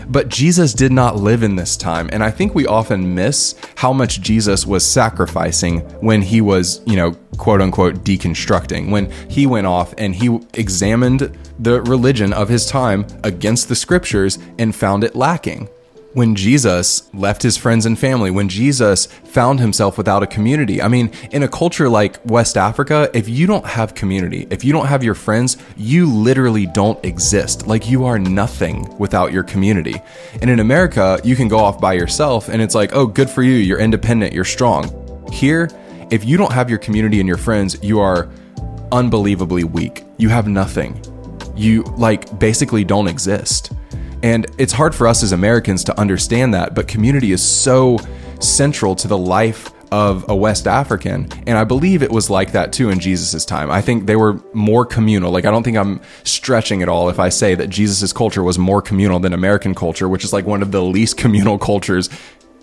But 0.06 0.28
Jesus 0.28 0.74
did 0.74 0.92
not 0.92 1.16
live 1.16 1.42
in 1.42 1.56
this 1.56 1.78
time. 1.78 2.10
And 2.12 2.22
I 2.22 2.30
think 2.30 2.54
we 2.54 2.66
often 2.66 3.14
miss 3.14 3.54
how 3.76 3.92
much 3.92 4.20
Jesus 4.20 4.66
was 4.66 4.84
sacrificing 4.84 5.80
when 6.00 6.20
he 6.20 6.42
was, 6.42 6.82
you 6.86 6.96
know, 6.96 7.12
quote 7.38 7.62
unquote 7.62 8.04
deconstructing, 8.04 8.90
when 8.90 9.10
he 9.30 9.46
went 9.46 9.66
off 9.66 9.94
and 9.96 10.14
he 10.14 10.38
examined 10.52 11.36
the 11.58 11.80
religion 11.82 12.32
of 12.34 12.50
his 12.50 12.66
time 12.66 13.06
against 13.22 13.68
the 13.68 13.74
scriptures 13.74 14.38
and 14.58 14.74
found 14.74 15.04
it 15.04 15.14
lacking 15.14 15.68
when 16.14 16.34
Jesus 16.36 17.12
left 17.12 17.42
his 17.42 17.56
friends 17.56 17.86
and 17.86 17.98
family, 17.98 18.30
when 18.30 18.48
Jesus 18.48 19.06
found 19.06 19.60
himself 19.60 19.98
without 19.98 20.22
a 20.22 20.26
community. 20.26 20.80
I 20.80 20.88
mean, 20.88 21.10
in 21.32 21.42
a 21.42 21.48
culture 21.48 21.88
like 21.88 22.18
West 22.24 22.56
Africa, 22.56 23.10
if 23.12 23.28
you 23.28 23.46
don't 23.46 23.66
have 23.66 23.94
community, 23.94 24.46
if 24.50 24.64
you 24.64 24.72
don't 24.72 24.86
have 24.86 25.02
your 25.02 25.14
friends, 25.14 25.56
you 25.76 26.10
literally 26.10 26.66
don't 26.66 27.04
exist. 27.04 27.66
Like 27.66 27.90
you 27.90 28.04
are 28.04 28.18
nothing 28.18 28.96
without 28.98 29.32
your 29.32 29.42
community. 29.42 29.96
And 30.40 30.48
in 30.48 30.60
America, 30.60 31.20
you 31.24 31.36
can 31.36 31.48
go 31.48 31.58
off 31.58 31.80
by 31.80 31.94
yourself 31.94 32.48
and 32.48 32.62
it's 32.62 32.74
like, 32.74 32.94
oh, 32.94 33.06
good 33.06 33.28
for 33.28 33.42
you. 33.42 33.54
You're 33.54 33.80
independent. 33.80 34.32
You're 34.32 34.44
strong. 34.44 34.92
Here, 35.32 35.68
if 36.10 36.24
you 36.24 36.36
don't 36.36 36.52
have 36.52 36.70
your 36.70 36.78
community 36.78 37.18
and 37.18 37.26
your 37.26 37.38
friends, 37.38 37.76
you 37.82 37.98
are 37.98 38.30
unbelievably 38.92 39.64
weak. 39.64 40.04
You 40.16 40.28
have 40.28 40.46
nothing. 40.46 41.13
You 41.56 41.82
like 41.96 42.38
basically 42.38 42.84
don't 42.84 43.08
exist. 43.08 43.72
And 44.22 44.46
it's 44.58 44.72
hard 44.72 44.94
for 44.94 45.06
us 45.06 45.22
as 45.22 45.32
Americans 45.32 45.84
to 45.84 46.00
understand 46.00 46.54
that, 46.54 46.74
but 46.74 46.88
community 46.88 47.32
is 47.32 47.42
so 47.42 47.98
central 48.40 48.94
to 48.96 49.08
the 49.08 49.18
life 49.18 49.70
of 49.92 50.24
a 50.28 50.34
West 50.34 50.66
African. 50.66 51.28
And 51.46 51.56
I 51.56 51.62
believe 51.62 52.02
it 52.02 52.10
was 52.10 52.28
like 52.28 52.52
that 52.52 52.72
too 52.72 52.90
in 52.90 52.98
Jesus' 52.98 53.44
time. 53.44 53.70
I 53.70 53.80
think 53.80 54.06
they 54.06 54.16
were 54.16 54.40
more 54.52 54.84
communal. 54.84 55.30
Like, 55.30 55.44
I 55.44 55.50
don't 55.50 55.62
think 55.62 55.76
I'm 55.76 56.00
stretching 56.24 56.82
at 56.82 56.88
all 56.88 57.08
if 57.10 57.18
I 57.20 57.28
say 57.28 57.54
that 57.54 57.68
Jesus' 57.68 58.12
culture 58.12 58.42
was 58.42 58.58
more 58.58 58.82
communal 58.82 59.20
than 59.20 59.32
American 59.32 59.74
culture, 59.74 60.08
which 60.08 60.24
is 60.24 60.32
like 60.32 60.46
one 60.46 60.62
of 60.62 60.72
the 60.72 60.82
least 60.82 61.16
communal 61.24 61.58
cultures 61.58 62.10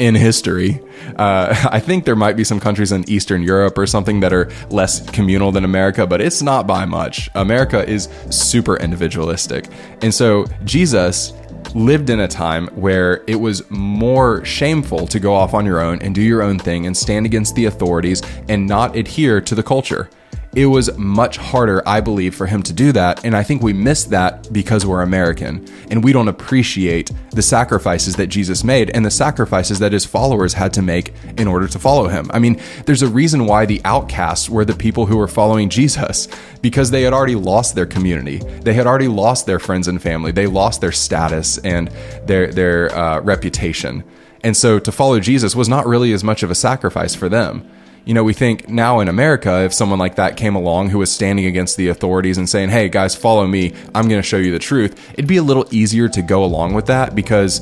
in 0.01 0.15
history. 0.15 0.81
Uh, 1.15 1.55
I 1.71 1.79
think 1.79 2.05
there 2.05 2.15
might 2.15 2.35
be 2.35 2.43
some 2.43 2.59
countries 2.59 2.91
in 2.91 3.07
Eastern 3.07 3.43
Europe 3.43 3.77
or 3.77 3.85
something 3.85 4.19
that 4.21 4.33
are 4.33 4.49
less 4.71 5.07
communal 5.11 5.51
than 5.51 5.63
America, 5.63 6.07
but 6.07 6.19
it's 6.19 6.41
not 6.41 6.65
by 6.65 6.85
much. 6.85 7.29
America 7.35 7.87
is 7.87 8.09
super 8.31 8.77
individualistic. 8.77 9.67
And 10.01 10.11
so 10.11 10.47
Jesus 10.63 11.33
lived 11.75 12.09
in 12.09 12.19
a 12.19 12.27
time 12.27 12.67
where 12.69 13.23
it 13.27 13.35
was 13.35 13.69
more 13.69 14.43
shameful 14.43 15.05
to 15.05 15.19
go 15.19 15.35
off 15.35 15.53
on 15.53 15.67
your 15.67 15.79
own 15.79 16.01
and 16.01 16.15
do 16.15 16.21
your 16.21 16.41
own 16.41 16.57
thing 16.57 16.87
and 16.87 16.97
stand 16.97 17.27
against 17.27 17.53
the 17.53 17.65
authorities 17.65 18.23
and 18.49 18.65
not 18.65 18.95
adhere 18.95 19.39
to 19.39 19.53
the 19.53 19.63
culture 19.63 20.09
it 20.53 20.65
was 20.65 20.95
much 20.97 21.37
harder, 21.37 21.81
I 21.87 22.01
believe, 22.01 22.35
for 22.35 22.45
him 22.45 22.61
to 22.63 22.73
do 22.73 22.91
that. 22.91 23.23
And 23.23 23.35
I 23.35 23.43
think 23.43 23.61
we 23.61 23.71
miss 23.71 24.03
that 24.05 24.51
because 24.51 24.85
we're 24.85 25.01
American 25.01 25.65
and 25.89 26.03
we 26.03 26.11
don't 26.11 26.27
appreciate 26.27 27.09
the 27.31 27.41
sacrifices 27.41 28.17
that 28.17 28.27
Jesus 28.27 28.63
made 28.63 28.89
and 28.89 29.05
the 29.05 29.11
sacrifices 29.11 29.79
that 29.79 29.93
his 29.93 30.05
followers 30.05 30.53
had 30.53 30.73
to 30.73 30.81
make 30.81 31.13
in 31.37 31.47
order 31.47 31.69
to 31.69 31.79
follow 31.79 32.09
him. 32.09 32.29
I 32.33 32.39
mean, 32.39 32.59
there's 32.85 33.01
a 33.01 33.07
reason 33.07 33.45
why 33.45 33.65
the 33.65 33.81
outcasts 33.85 34.49
were 34.49 34.65
the 34.65 34.73
people 34.73 35.05
who 35.05 35.15
were 35.15 35.27
following 35.29 35.69
Jesus 35.81 36.27
because 36.61 36.91
they 36.91 37.03
had 37.03 37.13
already 37.13 37.35
lost 37.35 37.73
their 37.75 37.85
community. 37.85 38.37
They 38.37 38.73
had 38.73 38.87
already 38.87 39.07
lost 39.07 39.45
their 39.45 39.59
friends 39.59 39.87
and 39.87 40.01
family. 40.01 40.31
They 40.33 40.47
lost 40.47 40.81
their 40.81 40.91
status 40.91 41.59
and 41.59 41.87
their, 42.25 42.51
their 42.51 42.93
uh, 42.93 43.21
reputation. 43.21 44.03
And 44.43 44.57
so 44.57 44.79
to 44.79 44.91
follow 44.91 45.19
Jesus 45.21 45.55
was 45.55 45.69
not 45.69 45.85
really 45.85 46.11
as 46.11 46.23
much 46.23 46.43
of 46.43 46.51
a 46.51 46.55
sacrifice 46.55 47.15
for 47.15 47.29
them 47.29 47.69
you 48.05 48.13
know, 48.13 48.23
we 48.23 48.33
think 48.33 48.67
now 48.67 48.99
in 48.99 49.07
America, 49.07 49.63
if 49.63 49.73
someone 49.73 49.99
like 49.99 50.15
that 50.15 50.35
came 50.35 50.55
along 50.55 50.89
who 50.89 50.97
was 50.97 51.11
standing 51.11 51.45
against 51.45 51.77
the 51.77 51.89
authorities 51.89 52.37
and 52.37 52.49
saying, 52.49 52.69
hey, 52.69 52.89
guys, 52.89 53.15
follow 53.15 53.45
me, 53.45 53.73
I'm 53.93 54.07
going 54.07 54.21
to 54.21 54.27
show 54.27 54.37
you 54.37 54.51
the 54.51 54.59
truth, 54.59 55.11
it'd 55.13 55.27
be 55.27 55.37
a 55.37 55.43
little 55.43 55.67
easier 55.71 56.09
to 56.09 56.21
go 56.21 56.43
along 56.43 56.73
with 56.73 56.87
that 56.87 57.13
because 57.13 57.61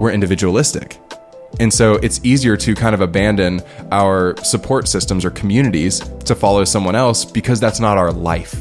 we're 0.00 0.12
individualistic. 0.12 0.98
And 1.60 1.72
so 1.72 1.94
it's 1.96 2.22
easier 2.24 2.56
to 2.56 2.74
kind 2.74 2.94
of 2.94 3.00
abandon 3.00 3.62
our 3.92 4.36
support 4.44 4.88
systems 4.88 5.24
or 5.24 5.30
communities 5.30 6.00
to 6.00 6.34
follow 6.34 6.64
someone 6.64 6.94
else 6.94 7.24
because 7.24 7.60
that's 7.60 7.80
not 7.80 7.98
our 7.98 8.12
life. 8.12 8.54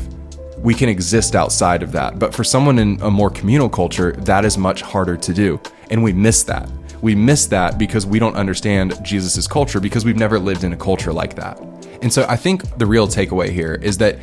We 0.59 0.73
can 0.73 0.89
exist 0.89 1.35
outside 1.35 1.83
of 1.83 1.91
that. 1.91 2.19
But 2.19 2.33
for 2.33 2.43
someone 2.43 2.79
in 2.79 3.01
a 3.01 3.11
more 3.11 3.29
communal 3.29 3.69
culture, 3.69 4.13
that 4.13 4.45
is 4.45 4.57
much 4.57 4.81
harder 4.81 5.17
to 5.17 5.33
do. 5.33 5.59
And 5.91 6.03
we 6.03 6.13
miss 6.13 6.43
that 6.43 6.69
we 7.05 7.13
miss 7.13 7.45
that 7.45 7.77
because 7.77 8.03
we 8.03 8.17
don't 8.17 8.35
understand 8.35 8.97
Jesus' 9.05 9.47
culture 9.47 9.79
because 9.79 10.03
we've 10.03 10.17
never 10.17 10.39
lived 10.39 10.63
in 10.63 10.73
a 10.73 10.75
culture 10.75 11.13
like 11.13 11.35
that. 11.35 11.61
And 12.01 12.11
so 12.11 12.25
I 12.27 12.35
think 12.35 12.79
the 12.79 12.87
real 12.87 13.07
takeaway 13.07 13.51
here 13.51 13.75
is 13.75 13.99
that 13.99 14.17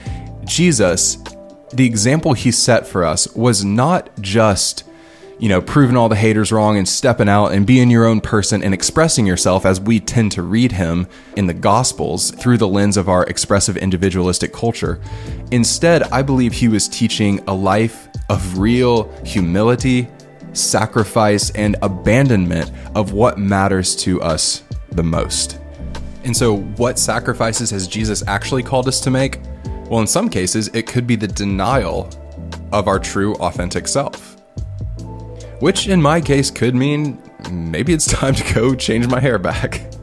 Jesus, 0.44 1.16
the 1.72 1.86
example 1.86 2.32
he 2.32 2.50
set 2.50 2.84
for 2.84 3.04
us 3.04 3.32
was 3.36 3.64
not 3.64 4.10
just 4.20 4.82
you 5.38 5.48
know, 5.48 5.62
proving 5.62 5.96
all 5.96 6.08
the 6.08 6.16
haters 6.16 6.50
wrong 6.50 6.76
and 6.76 6.88
stepping 6.88 7.28
out 7.28 7.48
and 7.48 7.66
being 7.66 7.88
your 7.88 8.04
own 8.04 8.20
person 8.20 8.64
and 8.64 8.74
expressing 8.74 9.26
yourself 9.26 9.64
as 9.64 9.80
we 9.80 10.00
tend 10.00 10.32
to 10.32 10.42
read 10.42 10.72
him 10.72 11.06
in 11.36 11.46
the 11.46 11.54
Gospels 11.54 12.32
through 12.32 12.58
the 12.58 12.68
lens 12.68 12.96
of 12.96 13.08
our 13.08 13.24
expressive 13.26 13.76
individualistic 13.76 14.52
culture. 14.52 15.00
Instead, 15.52 16.02
I 16.04 16.22
believe 16.22 16.52
he 16.52 16.68
was 16.68 16.88
teaching 16.88 17.42
a 17.46 17.54
life 17.54 18.08
of 18.28 18.58
real 18.58 19.10
humility 19.24 20.08
sacrifice, 20.52 21.50
and 21.50 21.76
abandonment 21.82 22.70
of 22.94 23.12
what 23.12 23.38
matters 23.38 23.96
to 23.96 24.20
us 24.22 24.62
the 24.90 25.02
most. 25.02 25.58
And 26.24 26.36
so, 26.36 26.58
what 26.76 26.98
sacrifices 26.98 27.70
has 27.70 27.88
Jesus 27.88 28.22
actually 28.26 28.62
called 28.62 28.88
us 28.88 29.00
to 29.00 29.10
make? 29.10 29.40
Well, 29.88 30.00
in 30.00 30.06
some 30.06 30.28
cases, 30.28 30.68
it 30.68 30.86
could 30.86 31.06
be 31.06 31.16
the 31.16 31.28
denial 31.28 32.08
of 32.72 32.88
our 32.88 32.98
true, 32.98 33.34
authentic 33.34 33.88
self. 33.88 34.36
Which, 35.60 35.88
in 35.88 36.00
my 36.00 36.20
case, 36.20 36.50
could 36.50 36.74
mean 36.74 37.22
maybe 37.50 37.92
it's 37.92 38.06
time 38.06 38.34
to 38.34 38.54
go 38.54 38.74
change 38.74 39.06
my 39.08 39.20
hair 39.20 39.38
back. 39.38 39.86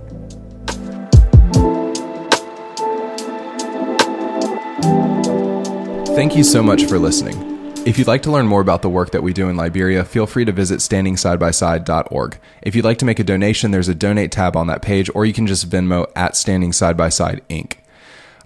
Thank 6.15 6.35
you 6.35 6.43
so 6.43 6.61
much 6.61 6.83
for 6.83 6.99
listening. 6.99 7.48
If 7.89 7.97
you'd 7.97 8.05
like 8.05 8.21
to 8.21 8.31
learn 8.31 8.45
more 8.45 8.61
about 8.61 8.83
the 8.83 8.89
work 8.89 9.09
that 9.13 9.23
we 9.23 9.33
do 9.33 9.49
in 9.49 9.57
Liberia, 9.57 10.05
feel 10.05 10.27
free 10.27 10.45
to 10.45 10.51
visit 10.51 10.79
standingsidebyside.org. 10.79 12.37
If 12.61 12.75
you'd 12.75 12.85
like 12.85 12.99
to 12.99 13.05
make 13.05 13.17
a 13.17 13.23
donation, 13.23 13.71
there's 13.71 13.89
a 13.89 13.95
donate 13.95 14.31
tab 14.31 14.55
on 14.55 14.67
that 14.67 14.83
page, 14.83 15.09
or 15.15 15.25
you 15.25 15.33
can 15.33 15.47
just 15.47 15.67
Venmo 15.67 16.05
at 16.15 16.35
Standing 16.35 16.71
Side 16.71 16.95
by 16.95 17.09
Side 17.09 17.41
Inc. 17.49 17.77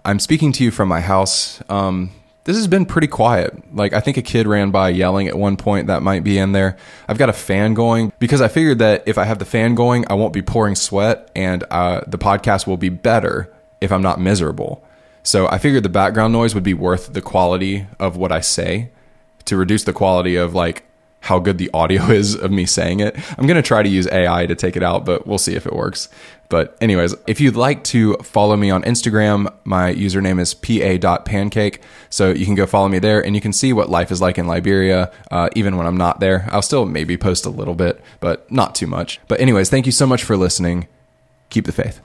I'm 0.06 0.20
speaking 0.20 0.54
to 0.54 0.64
you 0.64 0.72
from 0.72 0.88
my 0.88 1.02
house. 1.02 1.62
Um, 1.68 2.12
this 2.46 2.56
has 2.56 2.68
been 2.68 2.86
pretty 2.86 3.08
quiet. 3.08 3.76
Like, 3.76 3.92
I 3.92 4.00
think 4.00 4.16
a 4.16 4.22
kid 4.22 4.48
ran 4.48 4.72
by 4.72 4.88
yelling 4.88 5.28
at 5.28 5.38
one 5.38 5.58
point 5.58 5.88
that 5.88 6.02
might 6.02 6.24
be 6.24 6.38
in 6.38 6.54
there. 6.54 6.78
I've 7.10 7.18
got 7.18 7.28
a 7.28 7.34
fan 7.34 7.74
going 7.74 8.14
because 8.20 8.40
I 8.40 8.48
figured 8.48 8.80
that 8.80 9.04
if 9.08 9.18
I 9.18 9.26
have 9.26 9.40
the 9.40 9.46
fan 9.46 9.76
going, 9.76 10.06
I 10.10 10.14
won't 10.14 10.32
be 10.32 10.42
pouring 10.42 10.76
sweat 10.76 11.30
and 11.36 11.66
uh, 11.70 12.00
the 12.08 12.18
podcast 12.18 12.66
will 12.66 12.78
be 12.78 12.88
better 12.88 13.54
if 13.82 13.92
I'm 13.92 14.02
not 14.02 14.22
miserable. 14.22 14.86
So 15.22 15.50
I 15.50 15.58
figured 15.58 15.84
the 15.84 15.90
background 15.90 16.32
noise 16.32 16.56
would 16.56 16.64
be 16.64 16.74
worth 16.74 17.12
the 17.12 17.22
quality 17.22 17.88
of 18.00 18.16
what 18.16 18.32
I 18.32 18.40
say 18.40 18.90
to 19.46 19.58
reduce 19.58 19.84
the 19.84 19.94
quality 19.94 20.36
of 20.36 20.54
like 20.54 20.84
how 21.24 21.40
good 21.40 21.58
the 21.58 21.70
audio 21.74 22.04
is 22.10 22.36
of 22.36 22.52
me 22.52 22.66
saying 22.66 23.00
it. 23.00 23.16
I'm 23.38 23.48
going 23.48 23.62
to 23.62 23.68
try 23.68 23.82
to 23.82 23.90
use 23.90 24.08
AI 24.08 24.46
to 24.46 24.56
take 24.56 24.76
it 24.76 24.84
out, 24.84 25.06
but 25.06 25.26
we'll 25.26 25.38
see 25.38 25.56
if 25.56 25.66
it 25.66 25.74
works. 25.74 26.10
But, 26.50 26.78
anyways, 26.82 27.16
if 27.26 27.42
you'd 27.42 27.56
like 27.56 27.84
to 27.86 28.16
follow 28.18 28.56
me 28.56 28.70
on 28.70 28.84
Instagram, 28.84 29.52
my 29.64 29.92
username 29.94 30.40
is 30.40 30.54
pa.pancake. 30.54 31.82
So 32.12 32.30
you 32.32 32.46
can 32.46 32.54
go 32.54 32.68
follow 32.68 32.90
me 32.90 33.00
there 33.00 33.26
and 33.26 33.34
you 33.34 33.42
can 33.42 33.54
see 33.54 33.74
what 33.74 33.90
life 33.90 34.12
is 34.12 34.22
like 34.22 34.38
in 34.38 34.46
Liberia, 34.46 35.12
uh, 35.32 35.50
even 35.56 35.78
when 35.78 35.88
I'm 35.88 35.98
not 35.98 36.20
there. 36.20 36.48
I'll 36.52 36.62
still 36.62 36.86
maybe 36.86 37.18
post 37.18 37.46
a 37.46 37.50
little 37.50 37.74
bit, 37.74 38.02
but 38.20 38.52
not 38.52 38.76
too 38.76 38.86
much. 38.86 39.20
But, 39.28 39.40
anyways, 39.40 39.70
thank 39.70 39.88
you 39.88 39.92
so 39.92 40.06
much 40.06 40.24
for 40.24 40.38
listening. 40.38 40.88
Keep 41.50 41.66
the 41.66 41.72
faith. 41.72 42.02